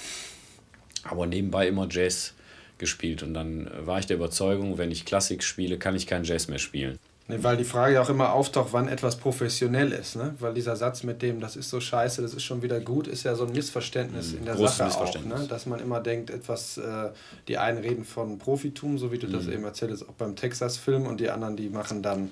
aber 1.05 1.26
nebenbei 1.26 1.69
immer 1.69 1.88
Jazz 1.91 2.35
gespielt. 2.79 3.23
Und 3.23 3.35
dann 3.35 3.71
war 3.87 3.99
ich 3.99 4.07
der 4.07 4.17
Überzeugung, 4.17 4.76
wenn 4.79 4.91
ich 4.91 5.05
Klassik 5.05 5.43
spiele, 5.43 5.79
kann 5.79 5.97
ich 5.97 6.07
keinen 6.07 6.25
Jazz 6.25 6.49
mehr 6.49 6.59
spielen. 6.59 6.99
Nee, 7.28 7.38
weil 7.42 7.56
die 7.56 7.64
Frage 7.64 7.95
ja 7.95 8.02
auch 8.02 8.09
immer 8.09 8.33
auftaucht, 8.33 8.68
wann 8.73 8.87
etwas 8.87 9.16
professionell 9.16 9.90
ist. 9.90 10.14
Ne? 10.14 10.37
Weil 10.38 10.54
dieser 10.54 10.76
Satz 10.76 11.02
mit 11.02 11.23
dem, 11.23 11.40
das 11.40 11.56
ist 11.56 11.71
so 11.71 11.80
scheiße, 11.80 12.23
das 12.23 12.35
ist 12.35 12.45
schon 12.45 12.62
wieder 12.62 12.78
gut, 12.78 13.09
ist 13.09 13.25
ja 13.25 13.35
so 13.35 13.47
ein 13.47 13.52
Missverständnis 13.52 14.33
in 14.33 14.45
der 14.45 14.56
Sache 14.56 14.85
auch. 14.97 15.25
Ne? 15.25 15.47
Dass 15.49 15.66
man 15.66 15.80
immer 15.80 16.00
denkt, 16.00 16.30
etwas, 16.30 16.78
äh, 16.78 17.11
die 17.49 17.59
einen 17.59 17.78
reden 17.78 18.04
von 18.04 18.38
Profitum, 18.38 18.97
so 18.97 19.11
wie 19.11 19.18
du 19.18 19.26
mhm. 19.26 19.33
das 19.33 19.49
eben 19.49 19.64
erzählst, 19.64 20.09
auch 20.09 20.12
beim 20.12 20.37
Texas-Film, 20.37 21.06
und 21.06 21.18
die 21.18 21.28
anderen, 21.30 21.56
die 21.56 21.68
machen 21.68 22.00
dann 22.00 22.30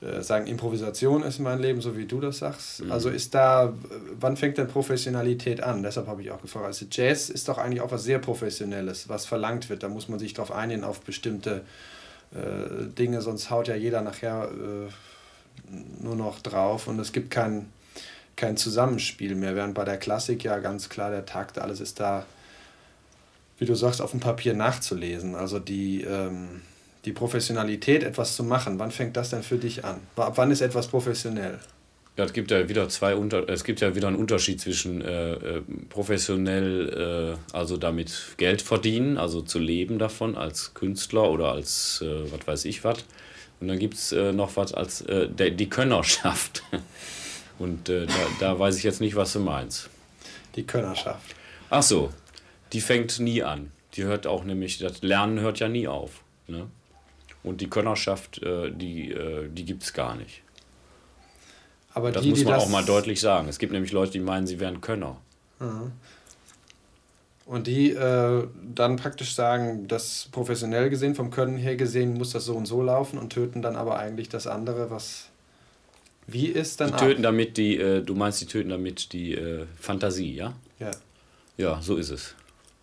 äh, 0.00 0.22
sagen, 0.22 0.46
Improvisation 0.46 1.22
ist 1.22 1.38
mein 1.38 1.60
Leben, 1.60 1.82
so 1.82 1.94
wie 1.94 2.06
du 2.06 2.18
das 2.18 2.38
sagst. 2.38 2.82
Mhm. 2.82 2.92
Also 2.92 3.10
ist 3.10 3.34
da, 3.34 3.74
wann 4.18 4.38
fängt 4.38 4.56
denn 4.56 4.68
Professionalität 4.68 5.62
an? 5.62 5.82
Deshalb 5.82 6.06
habe 6.06 6.22
ich 6.22 6.30
auch 6.30 6.40
gefragt. 6.40 6.64
Also 6.64 6.86
Jazz 6.90 7.28
ist 7.28 7.48
doch 7.48 7.58
eigentlich 7.58 7.82
auch 7.82 7.90
was 7.90 8.04
sehr 8.04 8.20
Professionelles, 8.20 9.08
was 9.08 9.26
verlangt 9.26 9.68
wird. 9.68 9.82
Da 9.82 9.88
muss 9.88 10.08
man 10.08 10.18
sich 10.18 10.32
darauf 10.32 10.50
einigen, 10.50 10.82
auf 10.82 11.00
bestimmte 11.00 11.62
äh, 12.34 12.86
Dinge, 12.98 13.20
sonst 13.20 13.50
haut 13.50 13.68
ja 13.68 13.74
jeder 13.74 14.02
nachher 14.02 14.50
äh, 14.50 16.02
nur 16.02 16.16
noch 16.16 16.40
drauf 16.40 16.88
und 16.88 16.98
es 16.98 17.12
gibt 17.12 17.30
kein, 17.30 17.66
kein 18.36 18.56
Zusammenspiel 18.56 19.34
mehr. 19.34 19.56
Während 19.56 19.74
bei 19.74 19.84
der 19.84 19.98
Klassik 19.98 20.44
ja 20.44 20.58
ganz 20.58 20.88
klar 20.88 21.10
der 21.10 21.26
Takt, 21.26 21.58
alles 21.58 21.80
ist 21.80 22.00
da, 22.00 22.26
wie 23.58 23.66
du 23.66 23.74
sagst, 23.74 24.02
auf 24.02 24.10
dem 24.10 24.20
Papier 24.20 24.54
nachzulesen. 24.54 25.34
Also 25.34 25.58
die. 25.58 26.02
Ähm, 26.02 26.62
die 27.04 27.12
Professionalität, 27.12 28.02
etwas 28.02 28.34
zu 28.34 28.44
machen, 28.44 28.78
wann 28.78 28.90
fängt 28.90 29.16
das 29.16 29.30
denn 29.30 29.42
für 29.42 29.58
dich 29.58 29.84
an? 29.84 30.00
Ab 30.16 30.34
wann 30.36 30.50
ist 30.50 30.62
etwas 30.62 30.88
professionell? 30.88 31.58
Ja, 32.16 32.24
es 32.24 32.32
gibt 32.32 32.52
ja 32.52 32.68
wieder 32.68 32.88
zwei 32.88 33.16
Unter 33.16 33.48
es 33.48 33.64
gibt 33.64 33.80
ja 33.80 33.96
wieder 33.96 34.06
einen 34.06 34.16
Unterschied 34.16 34.60
zwischen 34.60 35.02
äh, 35.02 35.32
äh, 35.32 35.62
professionell, 35.88 37.36
äh, 37.52 37.56
also 37.56 37.76
damit 37.76 38.36
Geld 38.36 38.62
verdienen, 38.62 39.18
also 39.18 39.42
zu 39.42 39.58
leben 39.58 39.98
davon 39.98 40.36
als 40.36 40.74
Künstler 40.74 41.28
oder 41.28 41.50
als 41.50 42.02
äh, 42.02 42.30
was 42.30 42.46
weiß 42.46 42.64
ich 42.66 42.84
was. 42.84 42.98
Und 43.60 43.66
dann 43.66 43.80
gibt 43.80 43.94
es 43.94 44.12
äh, 44.12 44.32
noch 44.32 44.56
was 44.56 44.72
als 44.72 45.00
äh, 45.02 45.28
der, 45.28 45.50
die 45.50 45.68
Könnerschaft. 45.68 46.62
Und 47.60 47.88
da, 47.88 48.06
da 48.40 48.58
weiß 48.58 48.76
ich 48.76 48.82
jetzt 48.82 49.00
nicht, 49.00 49.14
was 49.14 49.32
du 49.32 49.38
meinst. 49.38 49.88
Die 50.56 50.64
Könnerschaft. 50.66 51.36
Ach 51.70 51.84
so, 51.84 52.12
die 52.72 52.80
fängt 52.80 53.20
nie 53.20 53.44
an. 53.44 53.70
Die 53.94 54.02
hört 54.02 54.26
auch 54.26 54.42
nämlich, 54.42 54.78
das 54.78 55.02
Lernen 55.02 55.38
hört 55.38 55.60
ja 55.60 55.68
nie 55.68 55.86
auf. 55.86 56.24
Ne? 56.48 56.66
Und 57.44 57.60
die 57.60 57.70
Könnerschaft, 57.70 58.40
die, 58.42 59.14
die 59.50 59.64
gibt 59.64 59.84
es 59.84 59.92
gar 59.92 60.16
nicht. 60.16 60.42
Aber 61.94 62.12
das 62.12 62.22
die, 62.22 62.30
muss 62.30 62.44
man 62.44 62.54
auch 62.54 62.68
mal 62.68 62.84
deutlich 62.84 63.20
sagen. 63.20 63.48
Es 63.48 63.58
gibt 63.58 63.72
nämlich 63.72 63.92
Leute, 63.92 64.12
die 64.12 64.20
meinen, 64.20 64.46
sie 64.46 64.60
wären 64.60 64.80
Könner. 64.80 65.16
Mhm. 65.60 65.92
Und 67.46 67.66
die 67.66 67.90
äh, 67.90 68.48
dann 68.74 68.96
praktisch 68.96 69.34
sagen, 69.34 69.86
das 69.86 70.28
professionell 70.32 70.90
gesehen, 70.90 71.14
vom 71.14 71.30
Können 71.30 71.56
her 71.56 71.76
gesehen, 71.76 72.14
muss 72.14 72.30
das 72.30 72.46
so 72.46 72.54
und 72.54 72.66
so 72.66 72.82
laufen 72.82 73.18
und 73.18 73.30
töten 73.32 73.62
dann 73.62 73.76
aber 73.76 73.98
eigentlich 73.98 74.28
das 74.28 74.46
andere, 74.46 74.90
was 74.90 75.28
wie 76.26 76.46
ist 76.46 76.80
dann. 76.80 76.92
Die 76.92 76.96
töten 76.96 77.20
ab? 77.20 77.22
damit 77.24 77.56
die, 77.56 77.76
äh, 77.76 78.02
du 78.02 78.14
meinst, 78.14 78.40
die 78.40 78.46
töten 78.46 78.70
damit 78.70 79.12
die 79.12 79.34
äh, 79.34 79.66
Fantasie, 79.78 80.34
ja? 80.34 80.54
Ja. 80.78 80.90
Ja, 81.56 81.80
so 81.82 81.96
ist 81.96 82.10
es. 82.10 82.34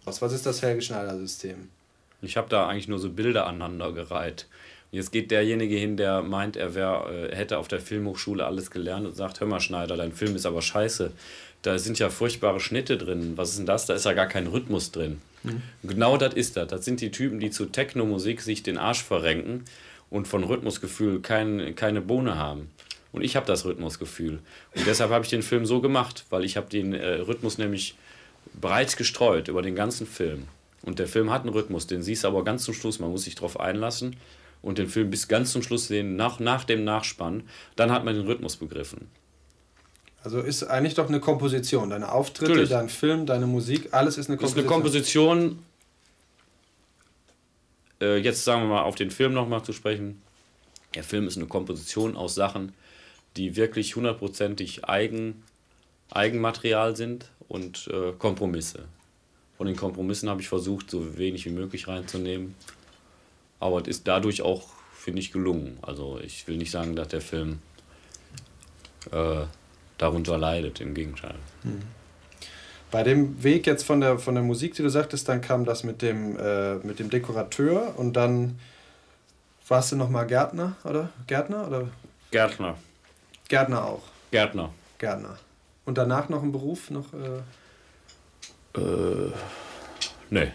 Was, 0.05 0.21
was 0.21 0.31
ist 0.31 0.45
das 0.45 0.61
Helge 0.61 0.81
Schneider-System? 0.81 1.69
Ich 2.21 2.37
habe 2.37 2.49
da 2.49 2.67
eigentlich 2.67 2.87
nur 2.87 2.99
so 2.99 3.09
Bilder 3.09 3.47
aneinander 3.47 3.91
gereiht. 3.91 4.47
Jetzt 4.91 5.13
geht 5.13 5.31
derjenige 5.31 5.77
hin, 5.77 5.95
der 5.95 6.21
meint, 6.21 6.57
er 6.57 6.75
wär, 6.75 7.05
äh, 7.09 7.35
hätte 7.35 7.57
auf 7.57 7.69
der 7.69 7.79
Filmhochschule 7.79 8.45
alles 8.45 8.71
gelernt 8.71 9.07
und 9.07 9.15
sagt, 9.15 9.39
hör 9.39 9.47
mal 9.47 9.61
Schneider, 9.61 9.95
dein 9.95 10.11
Film 10.11 10.35
ist 10.35 10.45
aber 10.45 10.61
scheiße. 10.61 11.11
Da 11.61 11.79
sind 11.79 11.97
ja 11.97 12.09
furchtbare 12.09 12.59
Schnitte 12.59 12.97
drin. 12.97 13.33
Was 13.37 13.51
ist 13.51 13.59
denn 13.59 13.65
das? 13.65 13.85
Da 13.85 13.93
ist 13.93 14.05
ja 14.05 14.13
gar 14.13 14.27
kein 14.27 14.47
Rhythmus 14.47 14.91
drin. 14.91 15.21
Mhm. 15.43 15.61
Genau 15.83 16.17
das 16.17 16.33
ist 16.33 16.57
das. 16.57 16.67
Das 16.67 16.83
sind 16.83 16.99
die 16.99 17.11
Typen, 17.11 17.39
die 17.39 17.51
zu 17.51 17.67
Techno-Musik 17.67 18.41
sich 18.41 18.63
den 18.63 18.77
Arsch 18.77 19.01
verrenken 19.01 19.63
und 20.09 20.27
von 20.27 20.43
Rhythmusgefühl 20.43 21.21
kein, 21.21 21.73
keine 21.75 22.01
Bohne 22.01 22.37
haben. 22.37 22.69
Und 23.13 23.23
ich 23.23 23.37
habe 23.37 23.45
das 23.45 23.63
Rhythmusgefühl. 23.63 24.39
Und 24.75 24.87
deshalb 24.87 25.11
habe 25.11 25.23
ich 25.23 25.29
den 25.29 25.43
Film 25.43 25.65
so 25.65 25.79
gemacht, 25.79 26.25
weil 26.29 26.43
ich 26.43 26.57
habe 26.57 26.69
den 26.69 26.93
äh, 26.93 27.19
Rhythmus 27.19 27.57
nämlich 27.57 27.95
breit 28.59 28.97
gestreut 28.97 29.47
über 29.47 29.61
den 29.61 29.75
ganzen 29.75 30.05
Film. 30.05 30.47
Und 30.81 30.99
der 30.99 31.07
Film 31.07 31.31
hat 31.31 31.43
einen 31.43 31.53
Rhythmus, 31.53 31.87
den 31.87 32.01
siehst 32.01 32.23
du 32.23 32.27
aber 32.27 32.43
ganz 32.43 32.65
zum 32.65 32.73
Schluss. 32.73 32.99
Man 32.99 33.11
muss 33.11 33.23
sich 33.23 33.35
darauf 33.35 33.57
einlassen 33.57 34.17
und 34.61 34.77
den 34.77 34.87
Film 34.87 35.09
bis 35.09 35.27
ganz 35.27 35.51
zum 35.51 35.63
Schluss 35.63 35.87
sehen, 35.87 36.15
nach, 36.15 36.39
nach 36.39 36.63
dem 36.63 36.83
Nachspann, 36.83 37.43
dann 37.75 37.91
hat 37.91 38.05
man 38.05 38.15
den 38.15 38.25
Rhythmus 38.25 38.57
begriffen. 38.57 39.09
Also 40.23 40.39
ist 40.39 40.63
eigentlich 40.63 40.93
doch 40.93 41.07
eine 41.07 41.19
Komposition. 41.19 41.89
Deine 41.89 42.11
Auftritte, 42.11 42.51
Natürlich. 42.51 42.69
dein 42.69 42.89
Film, 42.89 43.25
deine 43.25 43.47
Musik, 43.47 43.89
alles 43.91 44.17
ist 44.17 44.29
eine 44.29 44.37
Komposition. 44.37 44.63
Ist 44.63 44.69
eine 44.69 44.81
Komposition. 44.81 45.59
Äh, 48.01 48.17
jetzt 48.17 48.43
sagen 48.43 48.63
wir 48.63 48.69
mal 48.69 48.83
auf 48.83 48.95
den 48.95 49.09
Film 49.09 49.33
nochmal 49.33 49.63
zu 49.63 49.73
sprechen. 49.73 50.21
Der 50.93 51.03
Film 51.03 51.27
ist 51.27 51.37
eine 51.37 51.47
Komposition 51.47 52.15
aus 52.15 52.35
Sachen, 52.35 52.73
die 53.37 53.55
wirklich 53.55 53.95
hundertprozentig 53.95 54.85
eigen, 54.85 55.43
Eigenmaterial 56.11 56.95
sind 56.95 57.31
und 57.47 57.87
äh, 57.87 58.11
Kompromisse. 58.17 58.85
Von 59.57 59.67
den 59.67 59.75
Kompromissen 59.75 60.29
habe 60.29 60.41
ich 60.41 60.49
versucht, 60.49 60.91
so 60.91 61.17
wenig 61.17 61.45
wie 61.45 61.51
möglich 61.51 61.87
reinzunehmen. 61.87 62.55
Aber 63.61 63.79
es 63.81 63.87
ist 63.87 64.07
dadurch 64.07 64.41
auch, 64.41 64.63
finde 64.93 65.19
ich, 65.19 65.31
gelungen. 65.31 65.77
Also 65.81 66.19
ich 66.21 66.47
will 66.47 66.57
nicht 66.57 66.71
sagen, 66.71 66.95
dass 66.95 67.07
der 67.07 67.21
Film 67.21 67.59
äh, 69.11 69.45
darunter 69.97 70.37
leidet, 70.37 70.81
im 70.81 70.93
Gegenteil. 70.93 71.35
Hm. 71.63 71.81
Bei 72.89 73.03
dem 73.03 73.41
Weg 73.41 73.67
jetzt 73.67 73.83
von 73.83 74.01
der, 74.01 74.19
von 74.19 74.35
der 74.35 74.43
Musik, 74.43 74.73
die 74.73 74.81
du 74.81 74.89
sagtest, 74.89 75.29
dann 75.29 75.39
kam 75.39 75.63
das 75.63 75.83
mit 75.83 76.01
dem, 76.01 76.37
äh, 76.37 76.75
mit 76.77 76.99
dem 76.99 77.09
Dekorateur 77.09 77.97
und 77.97 78.13
dann 78.13 78.59
warst 79.67 79.93
du 79.93 79.95
nochmal 79.95 80.27
Gärtner, 80.27 80.75
oder? 80.83 81.09
Gärtner? 81.27 81.67
Oder? 81.67 81.87
Gärtner. 82.31 82.75
Gärtner 83.47 83.85
auch. 83.85 84.03
Gärtner. 84.31 84.73
Gärtner. 84.97 85.37
Und 85.85 85.97
danach 85.97 86.27
noch 86.27 86.43
ein 86.43 86.51
Beruf? 86.51 86.89
Noch, 86.89 87.13
äh? 87.13 88.79
Äh, 88.79 89.31
nee. 90.29 90.51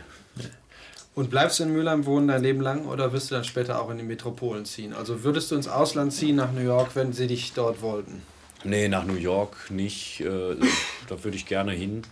Und 1.17 1.31
bleibst 1.31 1.59
du 1.59 1.63
in 1.63 1.73
Mülheim 1.73 2.05
wohnen 2.05 2.29
dein 2.29 2.43
Leben 2.43 2.61
lang 2.61 2.85
oder 2.85 3.11
wirst 3.15 3.31
du 3.31 3.37
dann 3.37 3.45
später 3.45 3.81
auch 3.81 3.89
in 3.89 3.97
die 3.97 4.05
Metropolen 4.05 4.67
ziehen? 4.67 4.93
Also 4.93 5.25
würdest 5.25 5.51
du 5.51 5.55
ins 5.55 5.67
Ausland 5.67 6.13
ziehen, 6.13 6.37
nach 6.37 6.53
New 6.53 6.61
York, 6.61 6.91
wenn 6.95 7.15
sie 7.15 7.27
dich 7.27 7.55
dort 7.55 7.81
wollten? 7.81 8.21
Nee, 8.65 8.89
nach 8.89 9.07
New 9.07 9.15
York 9.15 9.71
nicht. 9.71 10.21
Äh, 10.21 10.57
da 11.09 11.25
würde 11.25 11.39
ich 11.39 11.47
gerne 11.47 11.73
hin. 11.73 12.03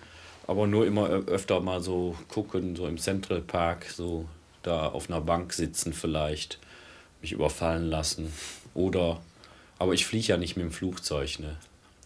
Aber 0.47 0.67
nur 0.67 0.87
immer 0.87 1.11
öfter 1.11 1.61
mal 1.61 1.83
so 1.83 2.17
gucken, 2.29 2.77
so 2.77 2.87
im 2.87 2.97
Central 2.97 3.43
Park, 3.43 3.85
so 3.95 4.25
da 4.63 4.89
auf 4.89 5.11
einer 5.11 5.21
Bank 5.21 5.53
sitzen 5.53 5.93
vielleicht, 5.93 6.59
mich 7.21 7.33
überfallen 7.33 7.91
lassen. 7.91 8.33
Oder, 8.73 9.21
aber 9.79 9.93
ich 9.93 10.07
fliege 10.07 10.29
ja 10.29 10.39
nicht 10.39 10.57
mit 10.57 10.65
dem 10.65 10.73
Flugzeug, 10.73 11.41
ne? 11.41 11.57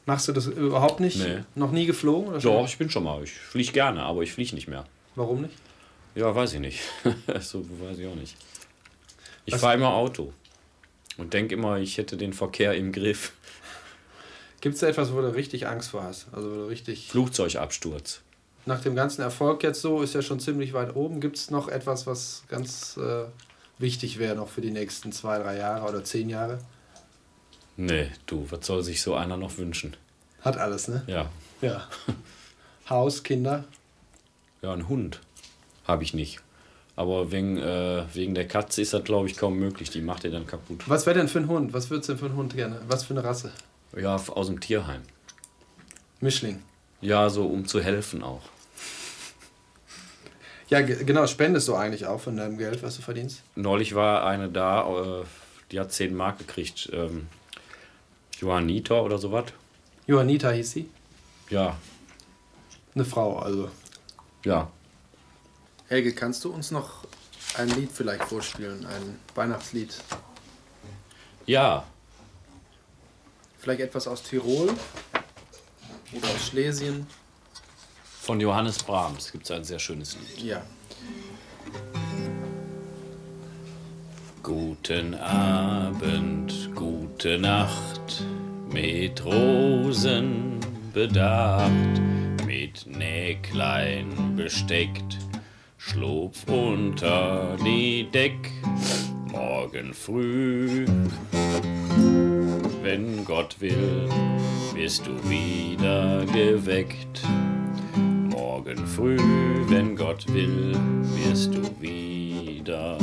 Machst 0.05 0.27
du 0.27 0.33
das 0.33 0.47
überhaupt 0.47 0.99
nicht? 0.99 1.19
Nee. 1.19 1.45
Noch 1.55 1.71
nie 1.71 1.87
geflogen? 1.87 2.31
Oder 2.31 2.41
Doch, 2.41 2.67
ich 2.67 2.77
bin 2.77 2.91
schon 2.91 3.05
mal. 3.05 3.23
Ich 3.23 3.35
fliege 3.35 3.71
gerne, 3.71 4.03
aber 4.03 4.23
ich 4.23 4.33
fliege 4.33 4.57
nicht 4.57 4.67
mehr. 4.67 4.85
Warum 5.15 5.43
nicht? 5.43 5.55
Ja, 6.19 6.35
weiß 6.35 6.55
ich 6.55 6.61
nicht. 6.61 6.81
so 7.41 7.65
weiß 7.81 7.97
ich 8.01 8.07
auch 8.09 8.15
nicht. 8.17 8.37
Ich 9.45 9.55
fahre 9.55 9.77
immer 9.77 9.95
Auto 9.95 10.33
und 11.17 11.33
denke 11.33 11.55
immer, 11.55 11.79
ich 11.79 11.97
hätte 11.97 12.17
den 12.17 12.33
Verkehr 12.33 12.75
im 12.75 12.91
Griff. 12.91 13.33
Gibt 14.61 14.75
es 14.75 14.81
da 14.81 14.89
etwas, 14.89 15.13
wo 15.13 15.21
du 15.21 15.33
richtig 15.33 15.69
Angst 15.69 15.91
vor 15.91 16.03
hast? 16.03 16.27
Also 16.33 16.51
wo 16.51 16.55
du 16.57 16.65
richtig. 16.65 17.09
Flugzeugabsturz. 17.09 18.23
Nach 18.67 18.81
dem 18.81 18.97
ganzen 18.97 19.23
Erfolg 19.23 19.63
jetzt 19.63 19.81
so, 19.81 20.03
ist 20.03 20.17
ja 20.17 20.21
schon 20.21 20.41
ziemlich 20.41 20.73
weit 20.73 20.97
oben. 20.97 21.21
Gibt 21.21 21.37
es 21.37 21.53
noch 21.53 21.69
etwas, 21.69 22.09
was 22.09 22.43
ganz 22.49 22.97
äh, 22.97 23.27
wichtig 23.79 24.19
wäre 24.19 24.35
noch 24.35 24.49
für 24.49 24.61
die 24.61 24.73
nächsten 24.73 25.13
zwei, 25.13 25.39
drei 25.39 25.57
Jahre 25.57 25.89
oder 25.89 26.03
zehn 26.03 26.29
Jahre? 26.29 26.59
Nee, 27.77 28.11
du, 28.27 28.45
was 28.51 28.67
soll 28.67 28.83
sich 28.83 29.03
so 29.03 29.15
einer 29.15 29.37
noch 29.37 29.57
wünschen? 29.57 29.97
Hat 30.41 30.57
alles, 30.57 30.89
ne? 30.89 31.05
Ja. 31.07 31.31
Ja. 31.61 31.87
Haus, 32.91 33.23
Kinder? 33.23 33.63
Ja, 34.63 34.73
ein 34.73 34.89
Hund 34.89 35.21
habe 35.89 36.05
ich 36.05 36.15
nicht. 36.15 36.41
Aber 36.95 37.33
wegen, 37.33 37.59
äh, 37.59 38.05
wegen 38.13 38.35
der 38.35 38.47
Katze 38.47 38.83
ist 38.83 38.93
das, 38.93 39.05
glaube 39.05 39.29
ich, 39.29 39.37
kaum 39.37 39.59
möglich. 39.59 39.91
Die 39.91 40.01
macht 40.01 40.25
er 40.25 40.31
dann 40.31 40.47
kaputt. 40.47 40.83
Was 40.87 41.07
wäre 41.07 41.17
denn 41.17 41.29
für 41.29 41.39
ein 41.39 41.49
Hund? 41.49 41.73
Was 41.73 41.91
würdest 41.91 42.09
du 42.09 42.13
denn 42.13 42.21
für 42.21 42.27
einen 42.27 42.37
Hund 42.37 42.55
gerne? 42.55 42.81
Was 42.89 43.05
für 43.05 43.15
eine 43.15 43.25
Rasse? 43.25 43.53
Ja, 43.97 44.17
aus 44.17 44.47
dem 44.49 44.61
Tierheim. 44.61 45.03
Mischling. 46.21 46.63
Ja, 47.01 47.31
so 47.31 47.47
um 47.47 47.67
zu 47.67 47.81
helfen 47.81 48.23
auch. 48.23 48.43
Ja, 50.69 50.83
genau, 50.83 51.27
spendest 51.27 51.67
du 51.69 51.75
eigentlich 51.77 52.07
auch 52.07 52.21
von 52.21 52.37
deinem 52.37 52.59
Geld, 52.59 52.83
was 52.83 52.97
du 52.97 53.03
verdienst? 53.03 53.43
Neulich 53.55 53.95
war 53.95 54.27
eine 54.27 54.51
da, 54.51 55.21
äh, 55.21 55.25
die 55.71 55.81
hat 55.81 55.93
10 55.93 56.15
Mark 56.15 56.39
gekriegt. 56.39 56.91
Ähm, 56.93 57.29
Johannita 58.39 59.01
oder 59.01 59.19
sowas. 59.19 59.47
Johannita 60.07 60.51
hieß 60.51 60.71
sie? 60.71 60.89
Ja. 61.49 61.77
Eine 62.95 63.05
Frau, 63.05 63.39
also. 63.39 63.71
Ja. 64.45 64.71
Helge, 65.89 66.13
kannst 66.13 66.45
du 66.45 66.51
uns 66.51 66.71
noch 66.71 67.05
ein 67.57 67.71
Lied 67.71 67.91
vielleicht 67.91 68.25
vorspielen, 68.25 68.85
ein 68.85 69.19
Weihnachtslied? 69.35 69.95
Ja. 71.47 71.83
Vielleicht 73.59 73.81
etwas 73.81 74.07
aus 74.07 74.23
Tirol 74.23 74.75
oder 76.13 76.29
aus 76.29 76.49
Schlesien? 76.49 77.07
Von 78.21 78.39
Johannes 78.39 78.83
Brahms 78.83 79.33
gibt 79.33 79.45
es 79.45 79.51
ein 79.51 79.65
sehr 79.65 79.79
schönes 79.79 80.15
Lied. 80.17 80.43
Ja. 80.43 80.63
Guten 84.43 85.15
Abend, 85.15 86.71
gute 86.75 87.39
Nacht, 87.39 88.23
mit 88.71 89.25
Rosen 89.25 90.61
bedacht, 90.93 91.73
mit 92.45 92.87
Näglein 92.87 94.37
besteckt 94.37 95.18
Schlupf 95.91 96.45
unter 96.49 97.57
die 97.65 98.07
Deck, 98.13 98.53
morgen 99.33 99.95
früh. 99.95 100.85
Wenn 102.83 103.25
Gott 103.25 103.57
will, 103.61 104.07
wirst 104.75 105.07
du 105.07 105.13
wieder 105.31 106.27
geweckt. 106.27 107.23
Morgen 107.97 108.87
früh, 108.87 109.17
wenn 109.69 109.97
Gott 109.97 110.31
will, 110.31 110.77
wirst 111.25 111.55
du 111.55 111.63
wieder 111.81 112.99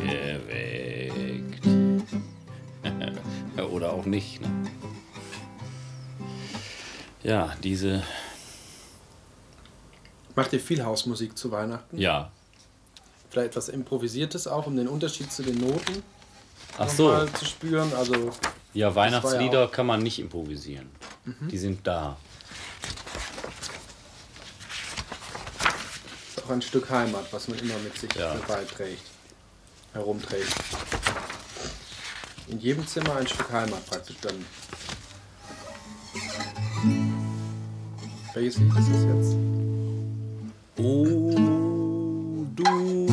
geweckt. 0.00 1.66
Oder 3.70 3.92
auch 3.92 4.06
nicht. 4.06 4.40
Ne? 4.40 4.48
Ja, 7.22 7.54
diese 7.62 8.02
Macht 10.34 10.52
ihr 10.52 10.60
viel 10.60 10.84
Hausmusik 10.84 11.36
zu 11.36 11.50
Weihnachten? 11.50 11.98
Ja. 11.98 12.30
vielleicht 13.30 13.50
etwas 13.50 13.68
Improvisiertes 13.68 14.46
auch, 14.46 14.66
um 14.66 14.76
den 14.76 14.88
Unterschied 14.88 15.32
zu 15.32 15.42
den 15.42 15.58
Noten 15.58 16.02
Ach 16.78 16.88
so. 16.88 17.26
zu 17.26 17.44
spüren. 17.44 17.92
Also, 17.94 18.30
ja, 18.74 18.94
Weihnachtslieder 18.94 19.62
ja 19.62 19.66
kann 19.66 19.86
man 19.86 20.02
nicht 20.02 20.18
improvisieren. 20.18 20.88
Mhm. 21.24 21.48
Die 21.48 21.58
sind 21.58 21.86
da. 21.86 22.16
Ist 26.28 26.44
auch 26.44 26.50
ein 26.50 26.62
Stück 26.62 26.88
Heimat, 26.90 27.32
was 27.32 27.48
man 27.48 27.58
immer 27.58 27.76
mit 27.78 27.96
sich 27.98 28.12
ja. 28.14 28.34
dabei 28.34 28.64
trägt, 28.64 29.02
herumträgt. 29.92 30.54
In 32.48 32.58
jedem 32.58 32.86
Zimmer 32.86 33.16
ein 33.16 33.26
Stück 33.28 33.52
Heimat 33.52 33.84
praktisch 33.86 34.16
dann. 34.22 34.44
Welches 38.34 38.58
Lied 38.58 38.70
ist 38.78 38.88
das 38.88 39.04
jetzt? 39.04 39.79
O 40.82 41.04
du. 42.56 43.10